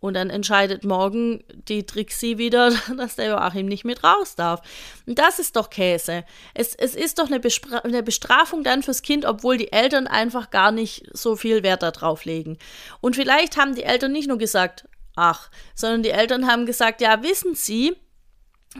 Und 0.00 0.12
dann 0.12 0.28
entscheidet 0.28 0.84
morgen 0.84 1.42
die 1.66 1.86
Trixie 1.86 2.36
wieder, 2.36 2.72
dass 2.98 3.16
der 3.16 3.28
Joachim 3.28 3.64
nicht 3.64 3.84
mit 3.84 4.04
raus 4.04 4.34
darf. 4.36 4.60
Und 5.06 5.18
das 5.18 5.38
ist 5.38 5.56
doch 5.56 5.70
Käse. 5.70 6.24
Es, 6.52 6.74
es 6.74 6.94
ist 6.94 7.18
doch 7.18 7.30
eine, 7.30 7.40
eine 7.84 8.02
Bestrafung 8.02 8.64
dann 8.64 8.82
fürs 8.82 9.00
Kind, 9.00 9.24
obwohl 9.24 9.56
die 9.56 9.72
Eltern 9.72 10.06
einfach 10.06 10.50
gar 10.50 10.72
nicht 10.72 11.06
so 11.14 11.36
viel 11.36 11.62
Wert 11.62 11.82
darauf 11.82 12.26
legen. 12.26 12.58
Und 13.00 13.16
vielleicht 13.16 13.56
haben 13.56 13.74
die 13.74 13.84
Eltern 13.84 14.12
nicht 14.12 14.28
nur 14.28 14.36
gesagt, 14.36 14.86
ach, 15.16 15.50
sondern 15.74 16.02
die 16.02 16.10
Eltern 16.10 16.46
haben 16.46 16.66
gesagt, 16.66 17.00
ja, 17.00 17.22
wissen 17.22 17.54
Sie, 17.54 17.96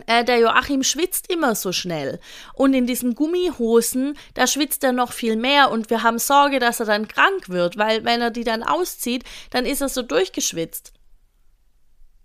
äh, 0.07 0.25
der 0.25 0.39
Joachim 0.39 0.83
schwitzt 0.83 1.31
immer 1.31 1.55
so 1.55 1.73
schnell. 1.73 2.21
Und 2.55 2.75
in 2.75 2.87
diesen 2.87 3.15
Gummihosen, 3.15 4.19
da 4.35 4.47
schwitzt 4.47 4.85
er 4.85 4.93
noch 4.93 5.13
viel 5.13 5.37
mehr 5.37 5.71
und 5.71 5.91
wir 5.91 6.03
haben 6.03 6.19
Sorge, 6.19 6.59
dass 6.59 6.81
er 6.81 6.87
dann 6.87 7.09
krank 7.09 7.49
wird, 7.49 7.77
weil 7.77 8.05
wenn 8.05 8.21
er 8.21 8.31
die 8.31 8.45
dann 8.45 8.63
auszieht, 8.63 9.25
dann 9.51 9.67
ist 9.67 9.81
er 9.81 9.89
so 9.89 10.03
durchgeschwitzt. 10.03 10.93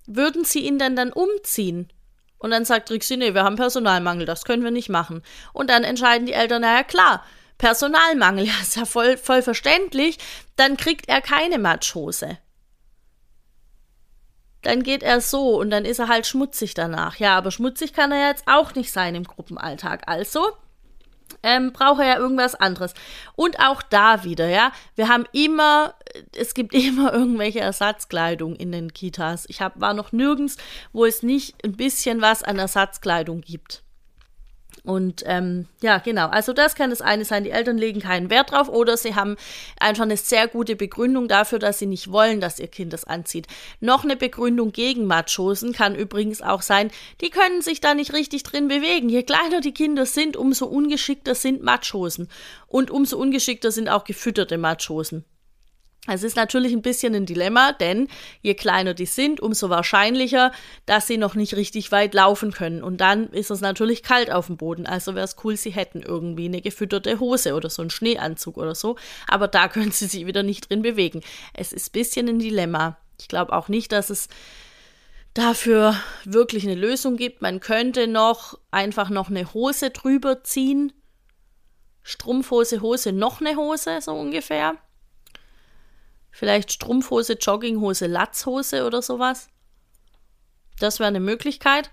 Würden 0.07 0.43
Sie 0.43 0.61
ihn 0.61 0.79
denn 0.79 0.95
dann 0.95 1.13
umziehen? 1.13 1.91
Und 2.39 2.51
dann 2.51 2.65
sagt 2.65 2.87
Trixie, 2.87 3.17
nee, 3.17 3.33
wir 3.33 3.43
haben 3.43 3.57
Personalmangel, 3.57 4.25
das 4.25 4.45
können 4.45 4.63
wir 4.63 4.71
nicht 4.71 4.89
machen. 4.89 5.21
Und 5.53 5.69
dann 5.69 5.83
entscheiden 5.83 6.25
die 6.25 6.33
Eltern, 6.33 6.61
naja 6.61 6.83
klar, 6.83 7.23
Personalmangel, 7.57 8.45
ja, 8.47 8.53
ist 8.61 8.77
ja 8.77 8.85
voll, 8.85 9.17
voll 9.17 9.41
verständlich, 9.41 10.17
dann 10.55 10.77
kriegt 10.77 11.09
er 11.09 11.21
keine 11.21 11.59
Matschhose 11.59 12.39
dann 14.61 14.83
geht 14.83 15.03
er 15.03 15.21
so 15.21 15.59
und 15.59 15.69
dann 15.69 15.85
ist 15.85 15.99
er 15.99 16.07
halt 16.07 16.27
schmutzig 16.27 16.73
danach. 16.73 17.17
Ja, 17.17 17.37
aber 17.37 17.51
schmutzig 17.51 17.93
kann 17.93 18.11
er 18.11 18.27
jetzt 18.29 18.43
auch 18.47 18.75
nicht 18.75 18.91
sein 18.91 19.15
im 19.15 19.23
Gruppenalltag. 19.23 20.03
Also 20.07 20.47
ähm, 21.43 21.71
braucht 21.71 21.99
er 22.01 22.07
ja 22.07 22.17
irgendwas 22.17 22.55
anderes. 22.55 22.93
Und 23.35 23.59
auch 23.59 23.81
da 23.81 24.23
wieder, 24.23 24.47
ja, 24.47 24.71
wir 24.95 25.07
haben 25.07 25.25
immer, 25.31 25.95
es 26.35 26.53
gibt 26.53 26.73
immer 26.73 27.13
irgendwelche 27.13 27.59
Ersatzkleidung 27.59 28.55
in 28.55 28.71
den 28.71 28.93
Kitas. 28.93 29.45
Ich 29.47 29.61
hab, 29.61 29.79
war 29.79 29.93
noch 29.93 30.11
nirgends, 30.11 30.57
wo 30.91 31.05
es 31.05 31.23
nicht 31.23 31.63
ein 31.63 31.73
bisschen 31.73 32.21
was 32.21 32.43
an 32.43 32.59
Ersatzkleidung 32.59 33.41
gibt. 33.41 33.83
Und 34.83 35.23
ähm, 35.25 35.67
ja, 35.81 35.97
genau. 35.97 36.27
Also 36.27 36.53
das 36.53 36.75
kann 36.75 36.89
das 36.89 37.01
eine 37.01 37.25
sein, 37.25 37.43
die 37.43 37.51
Eltern 37.51 37.77
legen 37.77 37.99
keinen 37.99 38.29
Wert 38.29 38.51
drauf 38.51 38.69
oder 38.69 38.97
sie 38.97 39.15
haben 39.15 39.35
einfach 39.79 40.03
eine 40.03 40.17
sehr 40.17 40.47
gute 40.47 40.75
Begründung 40.75 41.27
dafür, 41.27 41.59
dass 41.59 41.79
sie 41.79 41.85
nicht 41.85 42.11
wollen, 42.11 42.39
dass 42.39 42.59
ihr 42.59 42.67
Kind 42.67 42.93
das 42.93 43.03
anzieht. 43.03 43.47
Noch 43.79 44.03
eine 44.03 44.15
Begründung 44.15 44.71
gegen 44.71 45.05
Matschhosen 45.05 45.73
kann 45.73 45.95
übrigens 45.95 46.41
auch 46.41 46.61
sein, 46.61 46.91
die 47.21 47.29
können 47.29 47.61
sich 47.61 47.81
da 47.81 47.93
nicht 47.93 48.13
richtig 48.13 48.43
drin 48.43 48.67
bewegen. 48.67 49.09
Je 49.09 49.23
kleiner 49.23 49.61
die 49.61 49.73
Kinder 49.73 50.05
sind, 50.05 50.37
umso 50.37 50.65
ungeschickter 50.65 51.35
sind 51.35 51.61
Matschhosen. 51.61 52.29
Und 52.67 52.91
umso 52.91 53.17
ungeschickter 53.17 53.71
sind 53.71 53.89
auch 53.89 54.03
gefütterte 54.03 54.57
Matschhosen. 54.57 55.25
Es 56.11 56.23
ist 56.23 56.35
natürlich 56.35 56.73
ein 56.73 56.81
bisschen 56.81 57.15
ein 57.15 57.25
Dilemma, 57.25 57.71
denn 57.73 58.07
je 58.41 58.53
kleiner 58.55 58.93
die 58.93 59.05
sind, 59.05 59.39
umso 59.39 59.69
wahrscheinlicher, 59.69 60.51
dass 60.85 61.07
sie 61.07 61.17
noch 61.17 61.35
nicht 61.35 61.55
richtig 61.55 61.91
weit 61.91 62.13
laufen 62.13 62.51
können. 62.51 62.83
Und 62.83 62.97
dann 63.01 63.29
ist 63.29 63.51
es 63.51 63.61
natürlich 63.61 64.03
kalt 64.03 64.31
auf 64.31 64.47
dem 64.47 64.57
Boden. 64.57 64.85
Also 64.85 65.15
wäre 65.15 65.25
es 65.25 65.35
cool, 65.43 65.55
sie 65.55 65.71
hätten 65.71 66.01
irgendwie 66.01 66.45
eine 66.45 66.61
gefütterte 66.61 67.19
Hose 67.19 67.55
oder 67.55 67.69
so 67.69 67.81
einen 67.81 67.91
Schneeanzug 67.91 68.57
oder 68.57 68.75
so. 68.75 68.95
Aber 69.27 69.47
da 69.47 69.67
können 69.69 69.91
sie 69.91 70.07
sich 70.07 70.25
wieder 70.25 70.43
nicht 70.43 70.69
drin 70.69 70.81
bewegen. 70.81 71.21
Es 71.53 71.73
ist 71.73 71.89
ein 71.89 71.93
bisschen 71.93 72.27
ein 72.27 72.39
Dilemma. 72.39 72.97
Ich 73.19 73.27
glaube 73.27 73.53
auch 73.53 73.67
nicht, 73.67 73.91
dass 73.91 74.09
es 74.09 74.29
dafür 75.33 75.95
wirklich 76.25 76.63
eine 76.63 76.75
Lösung 76.75 77.17
gibt. 77.17 77.41
Man 77.41 77.59
könnte 77.59 78.07
noch 78.07 78.57
einfach 78.71 79.09
noch 79.09 79.29
eine 79.29 79.53
Hose 79.53 79.89
drüber 79.89 80.43
ziehen. 80.43 80.93
Strumpfhose, 82.01 82.81
Hose, 82.81 83.11
noch 83.11 83.39
eine 83.41 83.55
Hose, 83.55 83.99
so 84.01 84.13
ungefähr 84.13 84.77
Vielleicht 86.31 86.71
Strumpfhose, 86.71 87.33
Jogginghose, 87.33 88.07
Latzhose 88.07 88.85
oder 88.85 89.01
sowas. 89.01 89.49
Das 90.79 90.99
wäre 90.99 91.07
eine 91.07 91.19
Möglichkeit. 91.19 91.91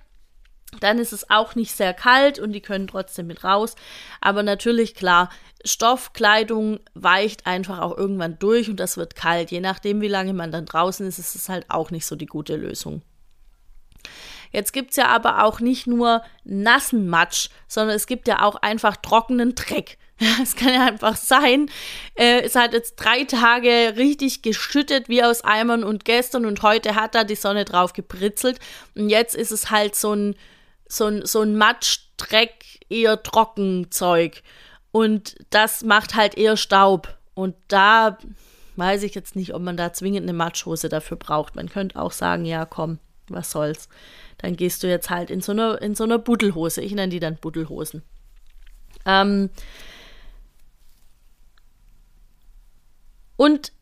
Dann 0.80 0.98
ist 0.98 1.12
es 1.12 1.30
auch 1.30 1.54
nicht 1.54 1.72
sehr 1.72 1.94
kalt 1.94 2.38
und 2.38 2.52
die 2.52 2.60
können 2.60 2.86
trotzdem 2.86 3.26
mit 3.26 3.44
raus. 3.44 3.76
Aber 4.20 4.42
natürlich, 4.42 4.94
klar, 4.94 5.30
Stoffkleidung 5.64 6.80
weicht 6.94 7.46
einfach 7.46 7.80
auch 7.80 7.96
irgendwann 7.96 8.38
durch 8.38 8.68
und 8.68 8.78
das 8.78 8.96
wird 8.96 9.14
kalt. 9.14 9.50
Je 9.50 9.60
nachdem, 9.60 10.00
wie 10.00 10.08
lange 10.08 10.32
man 10.32 10.52
dann 10.52 10.66
draußen 10.66 11.06
ist, 11.06 11.18
ist 11.18 11.34
es 11.34 11.48
halt 11.48 11.66
auch 11.68 11.90
nicht 11.90 12.06
so 12.06 12.16
die 12.16 12.26
gute 12.26 12.56
Lösung. 12.56 13.02
Jetzt 14.52 14.72
gibt 14.72 14.90
es 14.90 14.96
ja 14.96 15.08
aber 15.08 15.44
auch 15.44 15.60
nicht 15.60 15.86
nur 15.86 16.22
nassen 16.44 17.08
Matsch, 17.08 17.48
sondern 17.68 17.96
es 17.96 18.06
gibt 18.06 18.28
ja 18.28 18.42
auch 18.42 18.56
einfach 18.56 18.96
trockenen 18.96 19.54
Dreck. 19.54 19.98
Es 20.42 20.56
kann 20.56 20.72
ja 20.72 20.86
einfach 20.86 21.16
sein, 21.16 21.70
äh, 22.14 22.40
es 22.40 22.54
hat 22.54 22.72
jetzt 22.72 22.96
drei 22.96 23.24
Tage 23.24 23.94
richtig 23.96 24.42
geschüttet 24.42 25.08
wie 25.08 25.22
aus 25.22 25.44
Eimern 25.44 25.84
und 25.84 26.04
gestern 26.04 26.46
und 26.46 26.62
heute 26.62 26.94
hat 26.94 27.14
da 27.14 27.24
die 27.24 27.34
Sonne 27.34 27.64
drauf 27.64 27.92
gepritzelt 27.92 28.58
und 28.94 29.10
jetzt 29.10 29.34
ist 29.34 29.50
es 29.50 29.70
halt 29.70 29.94
so 29.94 30.14
ein, 30.14 30.34
so 30.88 31.06
ein, 31.06 31.26
so 31.26 31.42
ein 31.42 31.56
Matschdreck, 31.56 32.80
eher 32.88 33.22
Trockenzeug 33.22 34.42
und 34.90 35.36
das 35.50 35.84
macht 35.84 36.14
halt 36.14 36.38
eher 36.38 36.56
Staub 36.56 37.18
und 37.34 37.54
da 37.68 38.16
weiß 38.76 39.02
ich 39.02 39.14
jetzt 39.14 39.36
nicht, 39.36 39.54
ob 39.54 39.62
man 39.62 39.76
da 39.76 39.92
zwingend 39.92 40.22
eine 40.22 40.32
Matschhose 40.32 40.88
dafür 40.88 41.16
braucht. 41.16 41.56
Man 41.56 41.68
könnte 41.68 42.00
auch 42.00 42.12
sagen, 42.12 42.44
ja 42.44 42.64
komm, 42.64 42.98
was 43.28 43.50
soll's. 43.50 43.88
Dann 44.38 44.56
gehst 44.56 44.82
du 44.82 44.86
jetzt 44.86 45.10
halt 45.10 45.30
in 45.30 45.40
so 45.40 45.52
einer, 45.52 45.80
in 45.80 45.94
so 45.94 46.04
einer 46.04 46.18
Buddelhose. 46.18 46.82
Ich 46.82 46.92
nenne 46.92 47.08
die 47.08 47.20
dann 47.20 47.36
Buddelhosen. 47.36 48.02
Ähm, 49.06 49.50
Und 53.36 53.72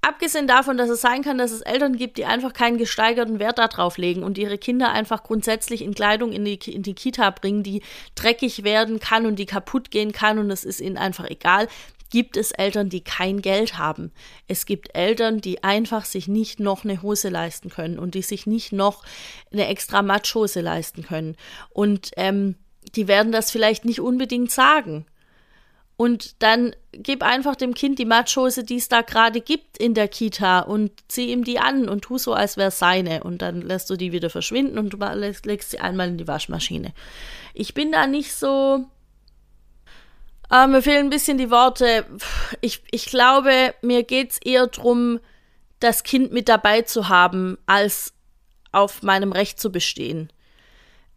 abgesehen 0.00 0.46
davon, 0.46 0.76
dass 0.76 0.90
es 0.90 1.00
sein 1.00 1.22
kann, 1.22 1.38
dass 1.38 1.50
es 1.50 1.60
Eltern 1.60 1.96
gibt, 1.96 2.18
die 2.18 2.24
einfach 2.24 2.52
keinen 2.52 2.78
gesteigerten 2.78 3.38
Wert 3.38 3.58
darauf 3.58 3.98
legen 3.98 4.22
und 4.22 4.38
ihre 4.38 4.58
Kinder 4.58 4.90
einfach 4.90 5.22
grundsätzlich 5.22 5.82
in 5.82 5.94
Kleidung 5.94 6.32
in 6.32 6.44
die, 6.44 6.58
in 6.70 6.82
die 6.82 6.94
Kita 6.94 7.30
bringen, 7.30 7.62
die 7.62 7.82
dreckig 8.14 8.64
werden 8.64 9.00
kann 9.00 9.26
und 9.26 9.36
die 9.36 9.46
kaputt 9.46 9.90
gehen 9.90 10.12
kann 10.12 10.38
und 10.38 10.50
es 10.50 10.64
ist 10.64 10.80
ihnen 10.80 10.96
einfach 10.96 11.28
egal, 11.28 11.68
gibt 12.10 12.36
es 12.36 12.52
Eltern, 12.52 12.88
die 12.88 13.02
kein 13.02 13.42
Geld 13.42 13.76
haben. 13.76 14.12
Es 14.46 14.66
gibt 14.66 14.94
Eltern, 14.94 15.40
die 15.40 15.62
einfach 15.62 16.04
sich 16.04 16.26
nicht 16.26 16.58
noch 16.58 16.84
eine 16.84 17.02
Hose 17.02 17.28
leisten 17.28 17.68
können 17.68 17.98
und 17.98 18.14
die 18.14 18.22
sich 18.22 18.46
nicht 18.46 18.72
noch 18.72 19.04
eine 19.52 19.66
extra 19.66 20.02
Matschhose 20.02 20.60
leisten 20.60 21.02
können. 21.02 21.36
Und 21.70 22.12
ähm, 22.16 22.54
die 22.94 23.08
werden 23.08 23.32
das 23.32 23.50
vielleicht 23.50 23.84
nicht 23.84 24.00
unbedingt 24.00 24.50
sagen. 24.50 25.04
Und 26.00 26.40
dann 26.44 26.76
gib 26.92 27.24
einfach 27.24 27.56
dem 27.56 27.74
Kind 27.74 27.98
die 27.98 28.04
Matschhose, 28.04 28.62
die 28.62 28.76
es 28.76 28.88
da 28.88 29.02
gerade 29.02 29.40
gibt 29.40 29.76
in 29.78 29.94
der 29.94 30.06
Kita 30.06 30.60
und 30.60 30.92
zieh 31.08 31.32
ihm 31.32 31.42
die 31.42 31.58
an 31.58 31.88
und 31.88 32.02
tu 32.02 32.18
so, 32.18 32.34
als 32.34 32.56
wäre 32.56 32.68
es 32.68 32.78
seine. 32.78 33.24
Und 33.24 33.42
dann 33.42 33.62
lässt 33.62 33.90
du 33.90 33.96
die 33.96 34.12
wieder 34.12 34.30
verschwinden 34.30 34.78
und 34.78 34.90
du 34.90 34.98
legst, 35.42 35.70
sie 35.70 35.80
einmal 35.80 36.06
in 36.06 36.16
die 36.16 36.28
Waschmaschine. 36.28 36.94
Ich 37.52 37.74
bin 37.74 37.90
da 37.90 38.06
nicht 38.06 38.32
so. 38.32 38.86
Äh, 40.52 40.68
mir 40.68 40.82
fehlen 40.82 41.06
ein 41.06 41.10
bisschen 41.10 41.36
die 41.36 41.50
Worte. 41.50 42.06
Ich, 42.60 42.84
ich 42.92 43.06
glaube, 43.06 43.74
mir 43.82 44.04
geht 44.04 44.30
es 44.30 44.38
eher 44.38 44.68
darum, 44.68 45.18
das 45.80 46.04
Kind 46.04 46.32
mit 46.32 46.48
dabei 46.48 46.82
zu 46.82 47.08
haben, 47.08 47.58
als 47.66 48.14
auf 48.70 49.02
meinem 49.02 49.32
Recht 49.32 49.58
zu 49.58 49.72
bestehen 49.72 50.32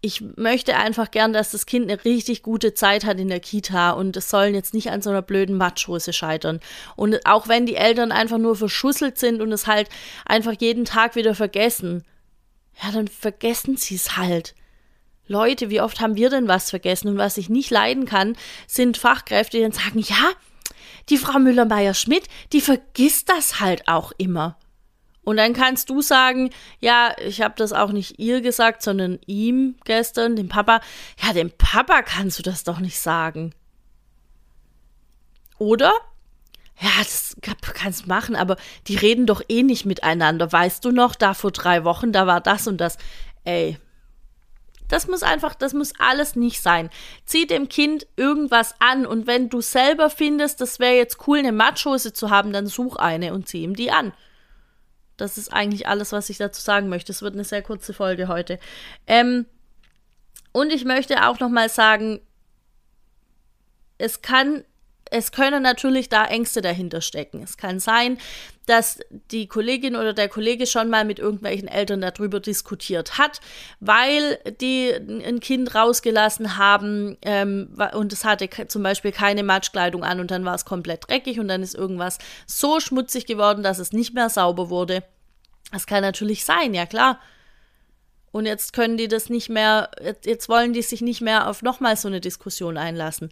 ich 0.02 0.24
möchte 0.36 0.78
einfach 0.78 1.12
gern, 1.12 1.32
dass 1.32 1.52
das 1.52 1.68
Kind 1.68 1.90
eine 1.90 2.04
richtig 2.04 2.42
gute 2.42 2.74
Zeit 2.74 3.06
hat 3.06 3.20
in 3.20 3.28
der 3.28 3.40
Kita 3.40 3.92
und 3.92 4.18
es 4.18 4.32
sollen 4.32 4.56
jetzt 4.56 4.74
nicht 4.74 4.90
an 4.90 5.04
so 5.04 5.12
einer 5.12 5.22
blöden 5.22 5.56
Matschhose 5.56 6.12
scheitern. 6.12 6.60
Und 6.96 7.24
auch 7.26 7.48
wenn 7.48 7.68
die 7.68 7.76
Eltern 7.76 8.12
einfach 8.12 8.40
nur 8.40 8.56
verschusselt 8.56 9.20
sind 9.20 9.42
und 9.42 9.52
es 9.52 9.68
halt 9.68 9.90
einfach 10.26 10.54
jeden 10.60 10.86
Tag 10.86 11.16
wieder 11.16 11.36
vergessen, 11.36 12.04
ja, 12.82 12.92
dann 12.92 13.08
vergessen 13.08 13.78
sie 13.78 13.96
es 13.96 14.18
halt. 14.18 14.56
Leute, 15.28 15.70
wie 15.70 15.82
oft 15.82 16.00
haben 16.00 16.16
wir 16.16 16.32
denn 16.32 16.48
was 16.48 16.72
vergessen? 16.72 17.08
Und 17.08 17.18
was 17.18 17.38
ich 17.38 17.48
nicht 17.48 17.70
leiden 17.70 18.06
kann, 18.06 18.36
sind 18.66 18.98
Fachkräfte, 18.98 19.58
die 19.58 19.64
dann 19.64 19.72
sagen, 19.72 20.00
ja, 20.00 20.32
die 21.10 21.18
Frau 21.18 21.38
Müller-Meyer-Schmidt, 21.38 22.28
die 22.54 22.62
vergisst 22.62 23.30
das 23.30 23.60
halt 23.60 23.88
auch 23.88 24.12
immer. 24.18 24.58
Und 25.24 25.38
dann 25.38 25.54
kannst 25.54 25.90
du 25.90 26.02
sagen, 26.02 26.50
ja, 26.80 27.14
ich 27.24 27.42
habe 27.42 27.54
das 27.56 27.74
auch 27.74 27.92
nicht 27.92 28.18
ihr 28.20 28.42
gesagt, 28.42 28.82
sondern 28.82 29.20
ihm 29.28 29.76
gestern, 29.86 30.36
dem 30.36 30.50
Papa. 30.50 30.82
Ja, 31.22 31.34
dem 31.34 31.52
Papa 31.52 32.02
kannst 32.02 32.40
du 32.40 32.44
das 32.44 32.64
doch 32.64 32.80
nicht 32.80 33.00
sagen. 33.00 33.54
Oder? 35.60 35.94
Ja, 36.80 36.90
das 36.98 37.36
kannst 37.76 38.08
machen, 38.08 38.36
aber 38.36 38.58
die 38.88 38.96
reden 38.96 39.28
doch 39.28 39.44
eh 39.48 39.62
nicht 39.62 39.86
miteinander. 39.86 40.52
Weißt 40.52 40.84
du 40.84 40.92
noch, 40.92 41.14
da 41.14 41.36
vor 41.36 41.52
drei 41.52 41.84
Wochen, 41.84 42.12
da 42.12 42.26
war 42.26 42.42
das 42.42 42.66
und 42.66 42.78
das. 42.78 42.98
Ey, 43.44 43.78
das 44.88 45.08
muss 45.08 45.22
einfach, 45.22 45.54
das 45.54 45.74
muss 45.74 45.94
alles 46.00 46.36
nicht 46.36 46.62
sein. 46.62 46.90
Zieh 47.26 47.46
dem 47.46 47.70
Kind 47.70 48.08
irgendwas 48.18 48.74
an 48.80 49.06
und 49.06 49.28
wenn 49.28 49.50
du 49.50 49.62
selber 49.62 50.10
findest, 50.10 50.60
das 50.60 50.80
wäre 50.80 50.96
jetzt 50.96 51.28
cool, 51.28 51.38
eine 51.38 51.52
Matschhose 51.52 52.12
zu 52.12 52.32
haben, 52.32 52.52
dann 52.52 52.66
such 52.66 52.96
eine 52.96 53.34
und 53.34 53.48
zieh 53.48 53.62
ihm 53.62 53.76
die 53.76 53.92
an. 53.92 54.12
Das 55.22 55.38
ist 55.38 55.54
eigentlich 55.54 55.88
alles, 55.88 56.12
was 56.12 56.30
ich 56.30 56.38
dazu 56.38 56.62
sagen 56.62 56.90
möchte. 56.90 57.12
Es 57.12 57.22
wird 57.22 57.34
eine 57.34 57.44
sehr 57.44 57.62
kurze 57.62 57.94
Folge 57.94 58.28
heute. 58.28 58.60
Ähm, 59.08 59.46
und 60.52 60.72
ich 60.72 60.86
möchte 60.86 61.28
auch 61.28 61.40
noch 61.40 61.50
mal 61.50 61.70
sagen, 61.70 62.20
es 63.98 64.22
kann 64.22 64.66
es 65.12 65.34
können 65.34 65.62
natürlich 65.62 66.08
da 66.08 66.26
Ängste 66.26 66.62
dahinter 66.62 67.02
stecken. 67.02 67.44
Es 67.44 67.58
kann 67.58 67.80
sein, 67.80 68.18
dass 68.66 69.00
die 69.30 69.46
Kollegin 69.48 69.98
oder 69.98 70.14
der 70.14 70.30
Kollege 70.30 70.66
schon 70.66 70.90
mal 70.90 71.04
mit 71.04 71.20
irgendwelchen 71.20 71.68
Eltern 71.68 72.00
darüber 72.00 72.40
diskutiert 72.40 73.18
hat, 73.18 73.42
weil 73.82 74.40
die 74.62 74.90
ein 74.90 75.42
Kind 75.42 75.76
rausgelassen 75.76 76.58
haben 76.58 77.18
ähm, 77.24 77.76
und 77.94 78.14
es 78.14 78.24
hatte 78.24 78.50
zum 78.68 78.84
Beispiel 78.84 79.12
keine 79.12 79.44
Matschkleidung 79.44 80.06
an 80.06 80.22
und 80.22 80.32
dann 80.32 80.46
war 80.46 80.56
es 80.56 80.64
komplett 80.64 81.10
dreckig 81.10 81.40
und 81.40 81.50
dann 81.50 81.62
ist 81.62 81.76
irgendwas 81.76 82.18
so 82.48 82.80
schmutzig 82.80 83.26
geworden, 83.26 83.64
dass 83.64 83.80
es 83.80 83.92
nicht 83.92 84.14
mehr 84.14 84.30
sauber 84.30 84.70
wurde. 84.70 85.04
Das 85.74 85.86
kann 85.88 86.04
natürlich 86.04 86.46
sein, 86.46 86.74
ja 86.74 86.86
klar. 86.86 87.20
Und 88.32 88.46
jetzt 88.46 88.72
können 88.72 88.96
die 88.96 89.10
das 89.10 89.30
nicht 89.30 89.50
mehr, 89.50 89.92
jetzt 90.24 90.48
wollen 90.48 90.72
die 90.72 90.82
sich 90.82 91.02
nicht 91.02 91.20
mehr 91.20 91.50
auf 91.50 91.64
nochmal 91.64 91.98
so 91.98 92.08
eine 92.08 92.22
Diskussion 92.22 92.78
einlassen. 92.78 93.30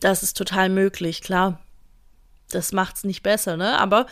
Das 0.00 0.22
ist 0.22 0.36
total 0.36 0.68
möglich, 0.68 1.22
klar. 1.22 1.60
Das 2.50 2.72
macht's 2.72 3.04
nicht 3.04 3.22
besser, 3.22 3.56
ne? 3.56 3.78
Aber 3.78 4.06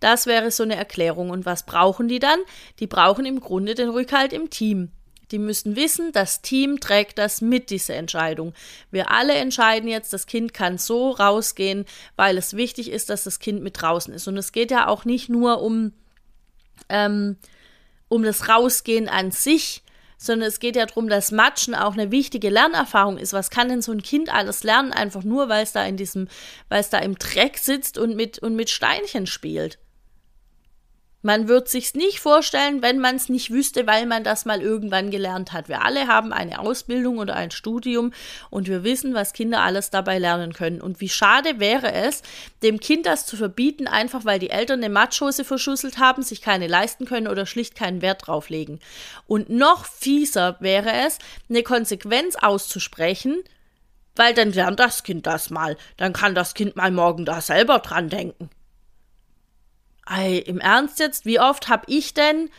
das 0.00 0.26
wäre 0.26 0.50
so 0.50 0.62
eine 0.62 0.76
Erklärung. 0.76 1.30
Und 1.30 1.44
was 1.44 1.66
brauchen 1.66 2.08
die 2.08 2.18
dann? 2.18 2.38
Die 2.78 2.86
brauchen 2.86 3.26
im 3.26 3.40
Grunde 3.40 3.74
den 3.74 3.90
Rückhalt 3.90 4.32
im 4.32 4.48
Team. 4.50 4.90
Die 5.30 5.38
müssen 5.38 5.76
wissen, 5.76 6.12
das 6.12 6.42
Team 6.42 6.78
trägt 6.78 7.18
das 7.18 7.40
mit, 7.40 7.70
diese 7.70 7.94
Entscheidung. 7.94 8.52
Wir 8.90 9.10
alle 9.10 9.34
entscheiden 9.34 9.88
jetzt, 9.88 10.12
das 10.12 10.26
Kind 10.26 10.52
kann 10.52 10.76
so 10.76 11.10
rausgehen, 11.10 11.86
weil 12.16 12.36
es 12.36 12.54
wichtig 12.54 12.90
ist, 12.90 13.08
dass 13.08 13.24
das 13.24 13.38
Kind 13.38 13.62
mit 13.62 13.80
draußen 13.80 14.12
ist. 14.12 14.28
Und 14.28 14.36
es 14.36 14.52
geht 14.52 14.70
ja 14.70 14.88
auch 14.88 15.06
nicht 15.06 15.30
nur 15.30 15.62
um, 15.62 15.92
ähm, 16.90 17.36
um 18.08 18.22
das 18.22 18.48
Rausgehen 18.48 19.08
an 19.08 19.30
sich, 19.30 19.82
sondern 20.22 20.48
es 20.48 20.60
geht 20.60 20.76
ja 20.76 20.86
darum, 20.86 21.08
dass 21.08 21.32
Matschen 21.32 21.74
auch 21.74 21.94
eine 21.94 22.10
wichtige 22.10 22.48
Lernerfahrung 22.48 23.18
ist. 23.18 23.32
Was 23.32 23.50
kann 23.50 23.68
denn 23.68 23.82
so 23.82 23.92
ein 23.92 24.02
Kind 24.02 24.32
alles 24.32 24.62
lernen, 24.62 24.92
einfach 24.92 25.24
nur, 25.24 25.48
weil 25.48 25.64
es 25.64 25.72
da 25.72 25.84
in 25.84 25.96
diesem, 25.96 26.28
weil 26.68 26.80
es 26.80 26.90
da 26.90 26.98
im 26.98 27.16
Dreck 27.16 27.58
sitzt 27.58 27.98
und 27.98 28.14
mit, 28.14 28.38
und 28.38 28.54
mit 28.54 28.70
Steinchen 28.70 29.26
spielt? 29.26 29.78
Man 31.22 31.46
wird 31.46 31.68
sich's 31.68 31.94
nicht 31.94 32.18
vorstellen, 32.18 32.82
wenn 32.82 32.98
man 32.98 33.14
es 33.14 33.28
nicht 33.28 33.50
wüsste, 33.50 33.86
weil 33.86 34.06
man 34.06 34.24
das 34.24 34.44
mal 34.44 34.60
irgendwann 34.60 35.12
gelernt 35.12 35.52
hat. 35.52 35.68
Wir 35.68 35.82
alle 35.82 36.08
haben 36.08 36.32
eine 36.32 36.58
Ausbildung 36.58 37.18
oder 37.18 37.36
ein 37.36 37.52
Studium 37.52 38.12
und 38.50 38.66
wir 38.66 38.82
wissen, 38.82 39.14
was 39.14 39.32
Kinder 39.32 39.60
alles 39.60 39.90
dabei 39.90 40.18
lernen 40.18 40.52
können. 40.52 40.80
Und 40.80 41.00
wie 41.00 41.08
schade 41.08 41.60
wäre 41.60 41.92
es, 41.92 42.22
dem 42.64 42.80
Kind 42.80 43.06
das 43.06 43.24
zu 43.24 43.36
verbieten, 43.36 43.86
einfach 43.86 44.24
weil 44.24 44.40
die 44.40 44.50
Eltern 44.50 44.80
eine 44.80 44.92
Matschhose 44.92 45.44
verschusselt 45.44 45.98
haben, 45.98 46.22
sich 46.22 46.42
keine 46.42 46.66
leisten 46.66 47.04
können 47.04 47.28
oder 47.28 47.46
schlicht 47.46 47.76
keinen 47.76 48.02
Wert 48.02 48.26
drauf 48.26 48.48
legen. 48.48 48.80
Und 49.28 49.48
noch 49.48 49.86
fieser 49.86 50.56
wäre 50.58 50.92
es, 51.06 51.18
eine 51.48 51.62
Konsequenz 51.62 52.34
auszusprechen, 52.34 53.44
weil 54.16 54.34
dann 54.34 54.52
lernt 54.52 54.80
das 54.80 55.04
Kind 55.04 55.26
das 55.28 55.50
mal. 55.50 55.76
Dann 55.96 56.12
kann 56.12 56.34
das 56.34 56.54
Kind 56.54 56.74
mal 56.74 56.90
morgen 56.90 57.24
da 57.24 57.40
selber 57.40 57.78
dran 57.78 58.08
denken. 58.08 58.50
Ey, 60.14 60.38
im 60.38 60.58
Ernst 60.58 60.98
jetzt, 60.98 61.24
wie 61.24 61.40
oft 61.40 61.68
habe 61.68 61.84
ich 61.86 62.12
denn 62.12 62.50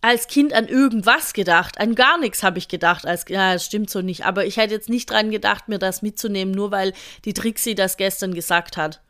als 0.00 0.26
Kind 0.26 0.52
an 0.52 0.66
irgendwas 0.66 1.32
gedacht? 1.32 1.78
An 1.78 1.94
gar 1.94 2.18
nichts 2.18 2.42
habe 2.42 2.58
ich 2.58 2.68
gedacht. 2.68 3.06
Als, 3.06 3.24
ja, 3.28 3.52
das 3.52 3.64
stimmt 3.64 3.90
so 3.90 4.02
nicht. 4.02 4.26
Aber 4.26 4.44
ich 4.44 4.56
hätte 4.56 4.74
jetzt 4.74 4.88
nicht 4.88 5.08
dran 5.08 5.30
gedacht, 5.30 5.68
mir 5.68 5.78
das 5.78 6.02
mitzunehmen, 6.02 6.52
nur 6.52 6.70
weil 6.70 6.92
die 7.24 7.34
Trixie 7.34 7.74
das 7.74 7.96
gestern 7.96 8.34
gesagt 8.34 8.76
hat. 8.76 9.00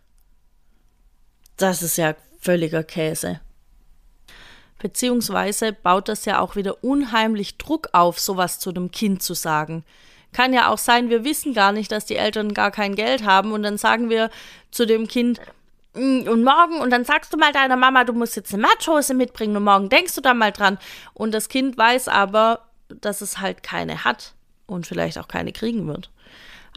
Das 1.56 1.82
ist 1.82 1.96
ja 1.96 2.14
völliger 2.40 2.84
Käse. 2.84 3.40
Beziehungsweise 4.78 5.72
baut 5.72 6.08
das 6.08 6.24
ja 6.24 6.40
auch 6.40 6.56
wieder 6.56 6.82
unheimlich 6.82 7.56
Druck 7.56 7.90
auf, 7.92 8.18
sowas 8.18 8.58
zu 8.58 8.70
einem 8.70 8.90
Kind 8.90 9.22
zu 9.22 9.34
sagen. 9.34 9.84
Kann 10.32 10.52
ja 10.52 10.68
auch 10.68 10.78
sein, 10.78 11.08
wir 11.08 11.24
wissen 11.24 11.54
gar 11.54 11.72
nicht, 11.72 11.92
dass 11.92 12.04
die 12.04 12.16
Eltern 12.16 12.52
gar 12.52 12.70
kein 12.70 12.96
Geld 12.96 13.24
haben 13.24 13.52
und 13.52 13.62
dann 13.62 13.78
sagen 13.78 14.10
wir 14.10 14.28
zu 14.70 14.86
dem 14.86 15.06
Kind, 15.06 15.40
und 15.94 16.42
morgen, 16.42 16.80
und 16.80 16.90
dann 16.90 17.04
sagst 17.04 17.32
du 17.32 17.36
mal 17.36 17.52
deiner 17.52 17.76
Mama, 17.76 18.04
du 18.04 18.12
musst 18.12 18.36
jetzt 18.36 18.54
eine 18.54 18.62
Matschhose 18.62 19.14
mitbringen 19.14 19.56
und 19.56 19.64
morgen 19.64 19.88
denkst 19.88 20.14
du 20.14 20.20
da 20.20 20.32
mal 20.32 20.52
dran. 20.52 20.78
Und 21.12 21.32
das 21.32 21.48
Kind 21.48 21.76
weiß 21.76 22.08
aber, 22.08 22.66
dass 22.88 23.20
es 23.20 23.40
halt 23.40 23.62
keine 23.62 24.04
hat 24.04 24.34
und 24.66 24.86
vielleicht 24.86 25.18
auch 25.18 25.28
keine 25.28 25.52
kriegen 25.52 25.86
wird. 25.86 26.10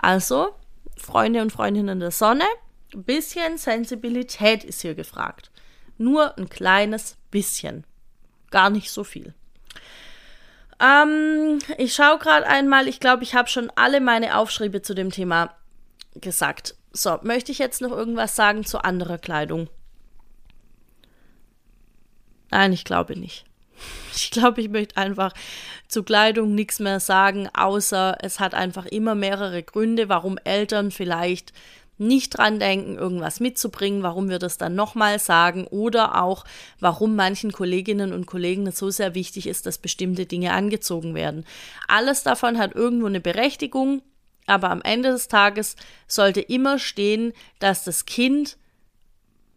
Also, 0.01 0.53
Freunde 0.97 1.41
und 1.41 1.51
Freundinnen 1.51 1.99
der 1.99 2.11
Sonne, 2.11 2.45
ein 2.93 3.03
bisschen 3.03 3.57
Sensibilität 3.57 4.63
ist 4.63 4.81
hier 4.81 4.95
gefragt. 4.95 5.51
Nur 5.97 6.37
ein 6.37 6.49
kleines 6.49 7.17
bisschen. 7.31 7.85
Gar 8.51 8.69
nicht 8.69 8.91
so 8.91 9.03
viel. 9.03 9.33
Ähm, 10.79 11.59
ich 11.77 11.95
schaue 11.95 12.19
gerade 12.19 12.47
einmal, 12.47 12.87
ich 12.87 12.99
glaube, 12.99 13.23
ich 13.23 13.33
habe 13.33 13.47
schon 13.47 13.71
alle 13.75 14.01
meine 14.01 14.37
Aufschriebe 14.37 14.81
zu 14.81 14.93
dem 14.93 15.09
Thema 15.09 15.55
gesagt. 16.15 16.75
So, 16.97 17.19
möchte 17.23 17.51
ich 17.51 17.59
jetzt 17.59 17.81
noch 17.81 17.91
irgendwas 17.91 18.37
sagen 18.37 18.63
zu 18.63 18.81
anderer 18.81 19.17
Kleidung? 19.17 19.67
Nein, 22.51 22.71
ich 22.71 22.85
glaube 22.85 23.19
nicht. 23.19 23.45
Ich 24.17 24.31
glaube, 24.31 24.61
ich 24.61 24.69
möchte 24.69 24.95
einfach 24.95 25.33
zu 25.89 26.01
Kleidung 26.01 26.55
nichts 26.55 26.79
mehr 26.79 27.01
sagen, 27.01 27.49
außer 27.53 28.17
es 28.21 28.39
hat 28.39 28.53
einfach 28.53 28.85
immer 28.85 29.13
mehrere 29.13 29.61
Gründe, 29.61 30.07
warum 30.07 30.37
Eltern 30.37 30.89
vielleicht 30.89 31.51
nicht 31.97 32.37
dran 32.37 32.57
denken, 32.57 32.95
irgendwas 32.95 33.41
mitzubringen, 33.41 34.01
warum 34.01 34.29
wir 34.29 34.39
das 34.39 34.57
dann 34.57 34.73
nochmal 34.73 35.19
sagen 35.19 35.67
oder 35.67 36.23
auch, 36.23 36.45
warum 36.79 37.17
manchen 37.17 37.51
Kolleginnen 37.51 38.13
und 38.13 38.25
Kollegen 38.25 38.67
es 38.67 38.77
so 38.77 38.89
sehr 38.89 39.15
wichtig 39.15 39.47
ist, 39.47 39.65
dass 39.65 39.79
bestimmte 39.79 40.25
Dinge 40.25 40.53
angezogen 40.53 41.13
werden. 41.13 41.45
Alles 41.89 42.23
davon 42.23 42.57
hat 42.57 42.73
irgendwo 42.73 43.07
eine 43.07 43.19
Berechtigung 43.19 44.01
aber 44.47 44.69
am 44.69 44.81
Ende 44.81 45.11
des 45.11 45.27
Tages 45.27 45.75
sollte 46.07 46.41
immer 46.41 46.79
stehen, 46.79 47.33
dass 47.59 47.83
das 47.83 48.05
Kind 48.05 48.57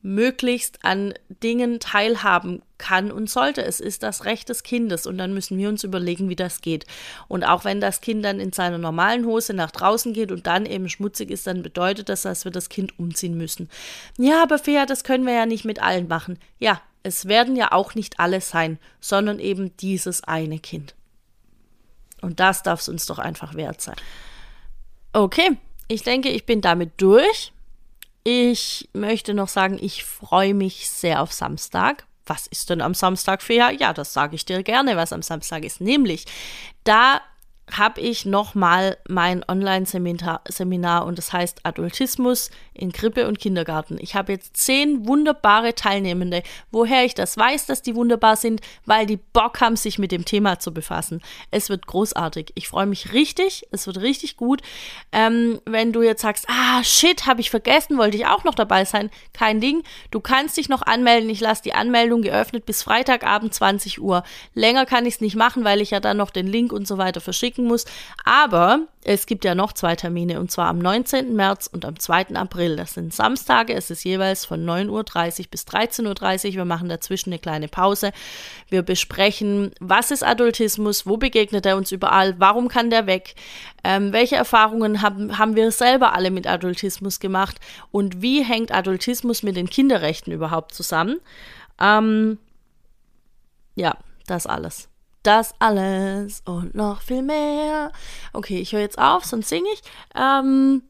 möglichst 0.01 0.85
an 0.85 1.13
Dingen 1.43 1.81
teilhaben 1.81 2.63
kann 2.79 3.11
und 3.11 3.29
sollte. 3.29 3.65
Es 3.65 3.81
ist 3.81 4.03
das 4.03 4.25
Recht 4.25 4.49
des 4.49 4.63
Kindes 4.63 5.07
und 5.07 5.19
dann 5.19 5.35
müssen 5.35 5.59
wir 5.59 5.69
uns 5.69 5.83
überlegen, 5.83 6.29
wie 6.29 6.37
das 6.37 6.61
geht. 6.61 6.87
Und 7.27 7.45
auch 7.45 7.65
wenn 7.65 7.81
das 7.81 8.01
Kind 8.01 8.25
dann 8.25 8.39
in 8.39 8.53
seiner 8.53 8.79
normalen 8.79 9.27
Hose 9.27 9.55
nach 9.55 9.73
draußen 9.73 10.13
geht 10.13 10.31
und 10.31 10.47
dann 10.47 10.67
eben 10.67 10.89
schmutzig 10.89 11.31
ist, 11.31 11.47
dann 11.47 11.63
bedeutet 11.63 12.09
das, 12.09 12.23
dass 12.23 12.45
wir 12.45 12.53
das 12.53 12.69
Kind 12.69 12.99
umziehen 12.99 13.37
müssen. 13.37 13.69
Ja, 14.19 14.43
aber 14.43 14.59
Fea, 14.59 14.87
das 14.87 15.03
können 15.03 15.27
wir 15.27 15.35
ja 15.35 15.47
nicht 15.47 15.65
mit 15.65 15.83
allen 15.83 16.07
machen. 16.07 16.39
Ja, 16.61 16.81
es 17.03 17.27
werden 17.27 17.57
ja 17.57 17.73
auch 17.73 17.95
nicht 17.95 18.21
alle 18.21 18.41
sein, 18.41 18.79
sondern 19.01 19.41
eben 19.41 19.77
dieses 19.79 20.23
eine 20.25 20.59
Kind. 20.61 20.95
Und 22.21 22.41
das 22.41 22.63
darf 22.63 22.81
es 22.81 22.89
uns 22.89 23.07
doch 23.07 23.19
einfach 23.19 23.55
wert 23.55 23.81
sein. 23.81 23.97
Okay, 25.13 25.57
ich 25.89 26.03
denke, 26.03 26.29
ich 26.29 26.47
bin 26.47 26.61
damit 26.61 26.93
durch. 26.99 27.53
Ich 28.25 28.89
möchte 28.93 29.33
noch 29.33 29.49
sagen, 29.49 29.79
ich 29.81 30.05
freue 30.05 30.55
mich 30.55 30.91
sehr 30.91 31.23
auf 31.23 31.33
Samstag. 31.33 32.07
Was 32.27 32.47
ist 32.47 32.69
denn 32.69 32.83
am 32.83 32.93
Samstag, 32.93 33.43
Fea? 33.43 33.71
Ja, 33.71 33.95
das 33.95 34.13
sage 34.13 34.35
ich 34.37 34.45
dir 34.45 34.63
gerne, 34.63 34.97
was 34.97 35.15
am 35.15 35.23
Samstag 35.23 35.65
ist. 35.65 35.81
Nämlich, 35.81 36.27
da 36.85 37.23
habe 37.77 38.01
ich 38.01 38.25
nochmal 38.25 38.97
mein 39.09 39.45
Online-Seminar 39.47 41.07
und 41.07 41.19
das 41.19 41.33
heißt 41.33 41.61
Adultismus 41.65 42.51
in 42.75 42.93
Krippe 42.93 43.29
und 43.29 43.39
Kindergarten. 43.39 43.99
Ich 44.01 44.15
habe 44.15 44.33
jetzt 44.33 44.57
zehn 44.57 45.07
wunderbare 45.07 45.75
Teilnehmende. 45.75 46.43
Woher 46.71 47.05
ich 47.05 47.15
das 47.15 47.37
weiß, 47.37 47.67
dass 47.67 47.83
die 47.83 47.95
wunderbar 47.95 48.37
sind, 48.37 48.61
weil 48.87 49.07
die 49.07 49.17
Bock 49.17 49.61
haben, 49.61 49.77
sich 49.77 49.99
mit 49.99 50.13
dem 50.13 50.25
Thema 50.25 50.59
zu 50.59 50.73
befassen. 50.73 51.21
Es 51.51 51.69
wird 51.69 51.87
großartig. 51.87 52.53
Ich 52.55 52.69
freue 52.69 52.87
mich 52.87 53.13
richtig. 53.13 53.67
Es 53.71 53.87
wird 53.87 54.01
richtig 54.01 54.37
gut. 54.37 54.63
Ähm, 55.13 55.61
wenn 55.65 55.93
du 55.93 56.03
jetzt 56.03 56.23
sagst, 56.23 56.47
ah, 56.49 56.83
shit, 56.83 57.27
habe 57.27 57.41
ich 57.41 57.51
vergessen, 57.51 57.99
wollte 57.99 58.17
ich 58.17 58.27
auch 58.27 58.45
noch 58.45 58.55
dabei 58.55 58.85
sein. 58.85 59.11
Kein 59.33 59.61
Ding. 59.61 59.83
Du 60.11 60.21
kannst 60.21 60.57
dich 60.57 60.69
noch 60.69 60.83
anmelden. 60.83 61.29
Ich 61.31 61.41
lasse 61.41 61.63
die 61.63 61.75
Anmeldung 61.75 62.23
geöffnet 62.23 62.67
bis 62.67 62.83
Freitagabend 62.83 63.53
20 63.53 64.01
Uhr. 64.01 64.23
Länger 64.55 64.87
kann 64.87 65.07
ich 65.07 65.15
es 65.15 65.21
nicht 65.21 65.37
machen, 65.37 65.65
weil 65.65 65.81
ich 65.81 65.91
ja 65.91 66.01
dann 66.01 66.17
noch 66.17 66.31
den 66.31 66.47
Link 66.47 66.73
und 66.73 66.87
so 66.87 66.99
weiter 66.99 67.21
verschicke 67.21 67.58
schicken 67.59 67.67
muss. 67.67 67.85
Aber 68.25 68.87
es 69.05 69.27
gibt 69.27 69.45
ja 69.45 69.55
noch 69.55 69.73
zwei 69.73 69.97
Termine 69.97 70.41
und 70.41 70.51
zwar 70.51 70.69
am 70.69 70.79
19. 70.79 71.35
März 71.35 71.69
und 71.73 71.85
am 71.85 71.99
2. 71.99 72.35
April. 72.35 72.77
Das 72.77 72.95
sind 72.95 73.15
Samstage. 73.15 73.75
Es 73.75 73.91
ist 73.91 74.05
jeweils 74.05 74.45
von 74.45 74.65
9.30 74.65 74.91
Uhr 75.41 75.47
bis 75.51 75.63
13.30 75.65 76.49
Uhr. 76.49 76.55
Wir 76.55 76.65
machen 76.65 76.89
dazwischen 76.89 77.31
eine 77.31 77.39
kleine 77.39 77.69
Pause. 77.69 78.13
Wir 78.69 78.83
besprechen, 78.83 79.73
was 79.81 80.11
ist 80.11 80.25
Adultismus, 80.25 81.07
wo 81.07 81.17
begegnet 81.17 81.67
er 81.67 81.77
uns 81.77 81.93
überall, 81.93 82.35
warum 82.39 82.69
kann 82.69 82.91
der 82.91 83.07
weg, 83.07 83.35
ähm, 83.85 84.13
welche 84.13 84.37
Erfahrungen 84.37 85.03
haben, 85.03 85.39
haben 85.39 85.57
wir 85.57 85.71
selber 85.71 86.13
alle 86.15 86.31
mit 86.31 86.47
Adultismus 86.47 87.21
gemacht 87.21 87.59
und 87.91 88.21
wie 88.23 88.45
hängt 88.45 88.73
Adultismus 88.73 89.43
mit 89.43 89.57
den 89.57 89.71
Kinderrechten 89.71 90.33
überhaupt 90.33 90.75
zusammen. 90.75 91.21
Ähm, 91.81 92.39
ja, 93.75 93.97
das 94.27 94.47
alles. 94.47 94.89
Das 95.23 95.55
alles 95.59 96.43
und 96.45 96.75
noch 96.75 97.03
viel 97.03 97.23
mehr. 97.23 97.93
Okay, 98.33 98.61
ich 98.61 98.73
höre 98.73 98.81
jetzt 98.81 98.99
auf, 98.99 99.25
sonst 99.25 99.49
singe 99.49 99.69
ich. 99.73 99.83
Ähm, 100.15 100.83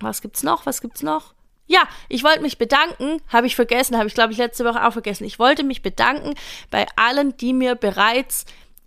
was 0.00 0.22
gibt's 0.22 0.42
noch? 0.42 0.66
Was 0.66 0.80
gibt's 0.80 1.02
noch? 1.02 1.34
Ja, 1.66 1.82
ich 2.08 2.24
wollte 2.24 2.40
mich 2.40 2.56
bedanken, 2.56 3.20
habe 3.28 3.46
ich 3.46 3.54
vergessen, 3.54 3.98
habe 3.98 4.08
ich 4.08 4.14
glaube 4.14 4.32
ich 4.32 4.38
letzte 4.38 4.64
Woche 4.64 4.86
auch 4.86 4.92
vergessen. 4.92 5.24
Ich 5.24 5.38
wollte 5.38 5.64
mich 5.64 5.82
bedanken 5.82 6.34
bei 6.70 6.86
allen, 6.96 7.36
die 7.36 7.52
mir 7.52 7.74
bereits 7.74 8.46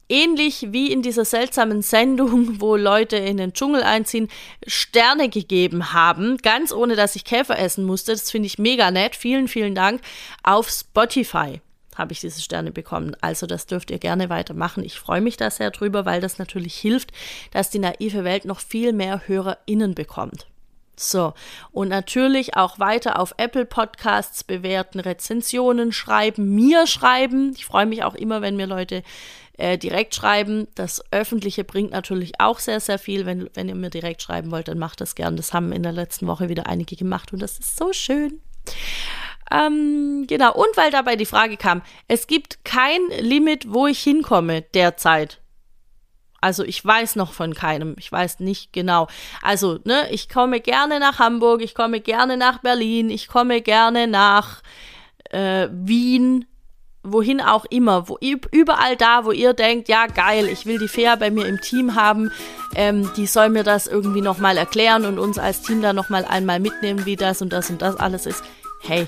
ähnlich 0.09 0.67
wie 0.71 0.91
in 0.91 1.03
dieser 1.03 1.23
seltsamen 1.23 1.83
Sendung, 1.83 2.59
wo 2.59 2.75
Leute 2.75 3.17
in 3.17 3.37
den 3.37 3.53
Dschungel 3.53 3.83
einziehen, 3.83 4.29
Sterne 4.65 5.29
gegeben 5.29 5.93
haben, 5.93 6.37
ganz 6.37 6.73
ohne 6.73 6.95
dass 6.95 7.15
ich 7.15 7.23
Käfer 7.23 7.57
essen 7.57 7.85
musste. 7.85 8.11
Das 8.11 8.31
finde 8.31 8.47
ich 8.47 8.57
mega 8.57 8.89
nett. 8.89 9.15
Vielen, 9.15 9.47
vielen 9.47 9.75
Dank 9.75 10.01
auf 10.43 10.69
Spotify 10.69 11.61
habe 12.01 12.13
ich 12.13 12.19
diese 12.19 12.41
Sterne 12.41 12.71
bekommen. 12.71 13.15
Also 13.21 13.47
das 13.47 13.65
dürft 13.65 13.91
ihr 13.91 13.99
gerne 13.99 14.29
weitermachen. 14.29 14.83
Ich 14.83 14.99
freue 14.99 15.21
mich 15.21 15.37
da 15.37 15.49
sehr 15.49 15.71
drüber, 15.71 16.05
weil 16.05 16.19
das 16.19 16.39
natürlich 16.39 16.75
hilft, 16.75 17.11
dass 17.51 17.69
die 17.69 17.79
naive 17.79 18.23
Welt 18.23 18.45
noch 18.45 18.59
viel 18.59 18.91
mehr 18.91 19.27
HörerInnen 19.27 19.95
bekommt. 19.95 20.47
So, 20.97 21.33
und 21.71 21.87
natürlich 21.87 22.55
auch 22.57 22.77
weiter 22.77 23.19
auf 23.19 23.33
Apple 23.37 23.65
Podcasts 23.65 24.43
bewerten, 24.43 24.99
Rezensionen 24.99 25.91
schreiben, 25.91 26.53
mir 26.53 26.85
schreiben. 26.85 27.53
Ich 27.55 27.65
freue 27.65 27.87
mich 27.87 28.03
auch 28.03 28.13
immer, 28.13 28.41
wenn 28.41 28.55
mir 28.55 28.67
Leute 28.67 29.01
äh, 29.57 29.77
direkt 29.77 30.13
schreiben. 30.13 30.67
Das 30.75 31.03
Öffentliche 31.11 31.63
bringt 31.63 31.91
natürlich 31.91 32.39
auch 32.39 32.59
sehr, 32.59 32.79
sehr 32.79 32.99
viel. 32.99 33.25
Wenn, 33.25 33.49
wenn 33.53 33.69
ihr 33.69 33.75
mir 33.75 33.89
direkt 33.89 34.21
schreiben 34.21 34.51
wollt, 34.51 34.67
dann 34.67 34.77
macht 34.77 35.01
das 35.01 35.15
gern. 35.15 35.37
Das 35.37 35.53
haben 35.53 35.71
in 35.71 35.83
der 35.83 35.91
letzten 35.91 36.27
Woche 36.27 36.49
wieder 36.49 36.67
einige 36.67 36.95
gemacht 36.95 37.33
und 37.33 37.41
das 37.41 37.57
ist 37.57 37.77
so 37.77 37.93
schön. 37.93 38.39
Ähm, 39.51 40.25
genau, 40.27 40.53
und 40.53 40.75
weil 40.75 40.91
dabei 40.91 41.15
die 41.15 41.25
Frage 41.25 41.57
kam, 41.57 41.81
es 42.07 42.27
gibt 42.27 42.63
kein 42.63 43.01
Limit, 43.19 43.71
wo 43.71 43.87
ich 43.87 44.01
hinkomme 44.01 44.61
derzeit. 44.61 45.39
Also 46.39 46.63
ich 46.63 46.83
weiß 46.83 47.17
noch 47.17 47.33
von 47.33 47.53
keinem, 47.53 47.95
ich 47.99 48.11
weiß 48.11 48.39
nicht 48.39 48.73
genau. 48.73 49.07
Also, 49.43 49.77
ne, 49.83 50.09
ich 50.09 50.27
komme 50.27 50.59
gerne 50.59 50.99
nach 50.99 51.19
Hamburg, 51.19 51.61
ich 51.61 51.75
komme 51.75 51.99
gerne 51.99 52.35
nach 52.35 52.59
Berlin, 52.59 53.11
ich 53.11 53.27
komme 53.27 53.61
gerne 53.61 54.07
nach 54.07 54.63
äh, 55.29 55.67
Wien, 55.71 56.45
wohin 57.03 57.41
auch 57.41 57.65
immer, 57.65 58.09
wo 58.09 58.17
überall 58.19 58.95
da, 58.95 59.25
wo 59.25 59.31
ihr 59.31 59.53
denkt, 59.53 59.89
ja 59.89 60.07
geil, 60.07 60.47
ich 60.47 60.65
will 60.65 60.79
die 60.79 60.87
Fea 60.87 61.15
bei 61.15 61.29
mir 61.29 61.45
im 61.45 61.61
Team 61.61 61.95
haben, 61.95 62.31
ähm, 62.75 63.11
die 63.17 63.27
soll 63.27 63.49
mir 63.49 63.63
das 63.63 63.85
irgendwie 63.85 64.21
nochmal 64.21 64.57
erklären 64.57 65.05
und 65.05 65.19
uns 65.19 65.37
als 65.37 65.61
Team 65.61 65.81
da 65.81 65.93
nochmal 65.93 66.25
einmal 66.25 66.59
mitnehmen, 66.59 67.05
wie 67.05 67.15
das 67.15 67.41
und 67.41 67.53
das 67.53 67.69
und 67.69 67.81
das 67.81 67.97
alles 67.97 68.25
ist 68.25 68.43
hey, 68.81 69.07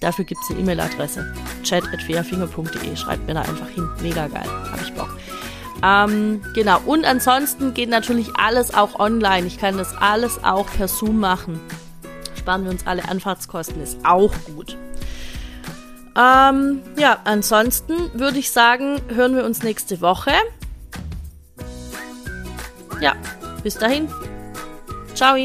Dafür 0.00 0.24
gibt 0.24 0.42
es 0.44 0.50
eine 0.50 0.60
E-Mail-Adresse. 0.60 1.34
chat.fairfinger.de. 1.64 2.96
Schreibt 2.96 3.26
mir 3.26 3.34
da 3.34 3.42
einfach 3.42 3.68
hin. 3.68 3.88
Mega 4.00 4.28
geil. 4.28 4.46
Habe 4.46 4.82
ich 4.82 4.92
Bock. 4.94 5.16
Ähm, 5.82 6.42
genau. 6.54 6.80
Und 6.86 7.04
ansonsten 7.04 7.74
geht 7.74 7.88
natürlich 7.88 8.36
alles 8.36 8.74
auch 8.74 8.98
online. 9.00 9.46
Ich 9.46 9.58
kann 9.58 9.76
das 9.76 9.96
alles 9.96 10.42
auch 10.44 10.66
per 10.66 10.88
Zoom 10.88 11.18
machen. 11.18 11.60
Sparen 12.36 12.64
wir 12.64 12.70
uns 12.70 12.86
alle 12.86 13.08
Anfahrtskosten. 13.08 13.82
Ist 13.82 13.98
auch 14.04 14.32
gut. 14.54 14.76
Ähm, 16.16 16.82
ja, 16.96 17.18
ansonsten 17.24 17.94
würde 18.14 18.38
ich 18.38 18.50
sagen, 18.50 19.00
hören 19.08 19.34
wir 19.36 19.44
uns 19.44 19.62
nächste 19.62 20.00
Woche. 20.00 20.32
Ja, 23.00 23.14
bis 23.62 23.76
dahin. 23.76 24.08
Ciao. 25.14 25.36